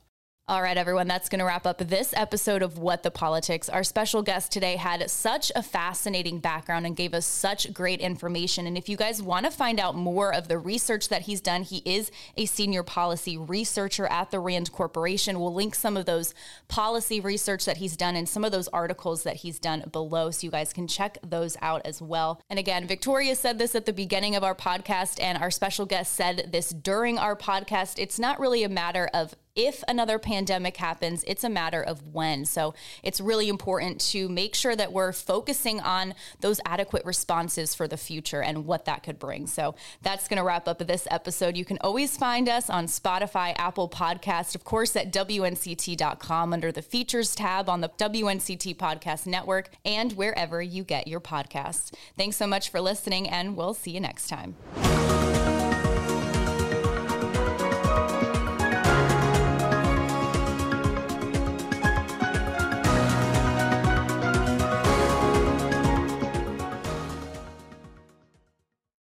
All 0.49 0.61
right, 0.61 0.77
everyone, 0.77 1.09
that's 1.09 1.27
going 1.27 1.39
to 1.39 1.45
wrap 1.45 1.67
up 1.67 1.77
this 1.79 2.13
episode 2.15 2.61
of 2.61 2.77
What 2.77 3.03
the 3.03 3.11
Politics. 3.11 3.67
Our 3.67 3.83
special 3.83 4.23
guest 4.23 4.49
today 4.49 4.77
had 4.77 5.11
such 5.11 5.51
a 5.57 5.61
fascinating 5.61 6.39
background 6.39 6.85
and 6.85 6.95
gave 6.95 7.13
us 7.13 7.25
such 7.25 7.73
great 7.73 7.99
information. 7.99 8.65
And 8.65 8.77
if 8.77 8.87
you 8.87 8.95
guys 8.95 9.21
want 9.21 9.45
to 9.45 9.51
find 9.51 9.77
out 9.77 9.97
more 9.97 10.33
of 10.33 10.47
the 10.47 10.57
research 10.57 11.09
that 11.09 11.23
he's 11.23 11.41
done, 11.41 11.63
he 11.63 11.81
is 11.83 12.11
a 12.37 12.45
senior 12.45 12.81
policy 12.81 13.37
researcher 13.37 14.07
at 14.07 14.31
the 14.31 14.39
RAND 14.39 14.71
Corporation. 14.71 15.41
We'll 15.41 15.53
link 15.53 15.75
some 15.75 15.97
of 15.97 16.05
those 16.05 16.33
policy 16.69 17.19
research 17.19 17.65
that 17.65 17.75
he's 17.75 17.97
done 17.97 18.15
and 18.15 18.29
some 18.29 18.45
of 18.45 18.53
those 18.53 18.69
articles 18.69 19.23
that 19.23 19.35
he's 19.35 19.59
done 19.59 19.83
below 19.91 20.31
so 20.31 20.47
you 20.47 20.51
guys 20.51 20.71
can 20.71 20.87
check 20.87 21.17
those 21.27 21.57
out 21.61 21.81
as 21.83 22.01
well. 22.01 22.39
And 22.49 22.57
again, 22.57 22.87
Victoria 22.87 23.35
said 23.35 23.59
this 23.59 23.75
at 23.75 23.85
the 23.85 23.91
beginning 23.91 24.37
of 24.37 24.45
our 24.45 24.55
podcast, 24.55 25.21
and 25.21 25.37
our 25.39 25.51
special 25.51 25.85
guest 25.85 26.13
said 26.13 26.51
this 26.53 26.69
during 26.69 27.17
our 27.17 27.35
podcast. 27.35 27.95
It's 27.97 28.17
not 28.17 28.39
really 28.39 28.63
a 28.63 28.69
matter 28.69 29.09
of 29.13 29.35
if 29.57 29.83
another 29.87 30.19
pandemic 30.19 30.77
happens, 30.77 31.23
it's 31.27 31.43
a 31.43 31.49
matter 31.49 31.81
of 31.81 32.13
when. 32.13 32.45
So 32.45 32.75
it's 33.03 33.19
really 33.19 33.49
important 33.49 33.99
to 34.11 34.29
make 34.29 34.55
sure 34.55 34.75
that 34.75 34.93
we're 34.93 35.11
focusing 35.11 35.81
on 35.81 36.13
those 36.39 36.61
adequate 36.65 37.03
responses 37.03 37.73
for 37.73 37.87
the 37.87 37.97
future 37.97 38.41
and 38.41 38.65
what 38.65 38.85
that 38.85 39.01
could 39.03 39.17
bring. 39.17 39.47
So 39.47 39.75
that's 40.03 40.27
going 40.27 40.37
to 40.37 40.43
wrap 40.43 40.67
up 40.67 40.77
this 40.77 41.07
episode. 41.09 41.57
You 41.57 41.65
can 41.65 41.79
always 41.81 42.15
find 42.15 42.47
us 42.47 42.69
on 42.69 42.85
Spotify, 42.85 43.55
Apple 43.57 43.89
Podcast, 43.89 44.53
of 44.53 44.63
course, 44.63 44.95
at 44.95 45.11
WNCT.com 45.11 46.53
under 46.53 46.71
the 46.71 46.83
features 46.83 47.33
tab 47.33 47.67
on 47.67 47.81
the 47.81 47.89
WNCT 47.89 48.77
Podcast 48.77 49.25
Network 49.25 49.69
and 49.83 50.13
wherever 50.13 50.61
you 50.61 50.83
get 50.83 51.07
your 51.07 51.19
podcasts. 51.19 51.91
Thanks 52.15 52.37
so 52.37 52.45
much 52.45 52.69
for 52.69 52.79
listening, 52.79 53.27
and 53.27 53.57
we'll 53.57 53.73
see 53.73 53.91
you 53.91 53.99
next 53.99 54.27
time. 54.27 54.55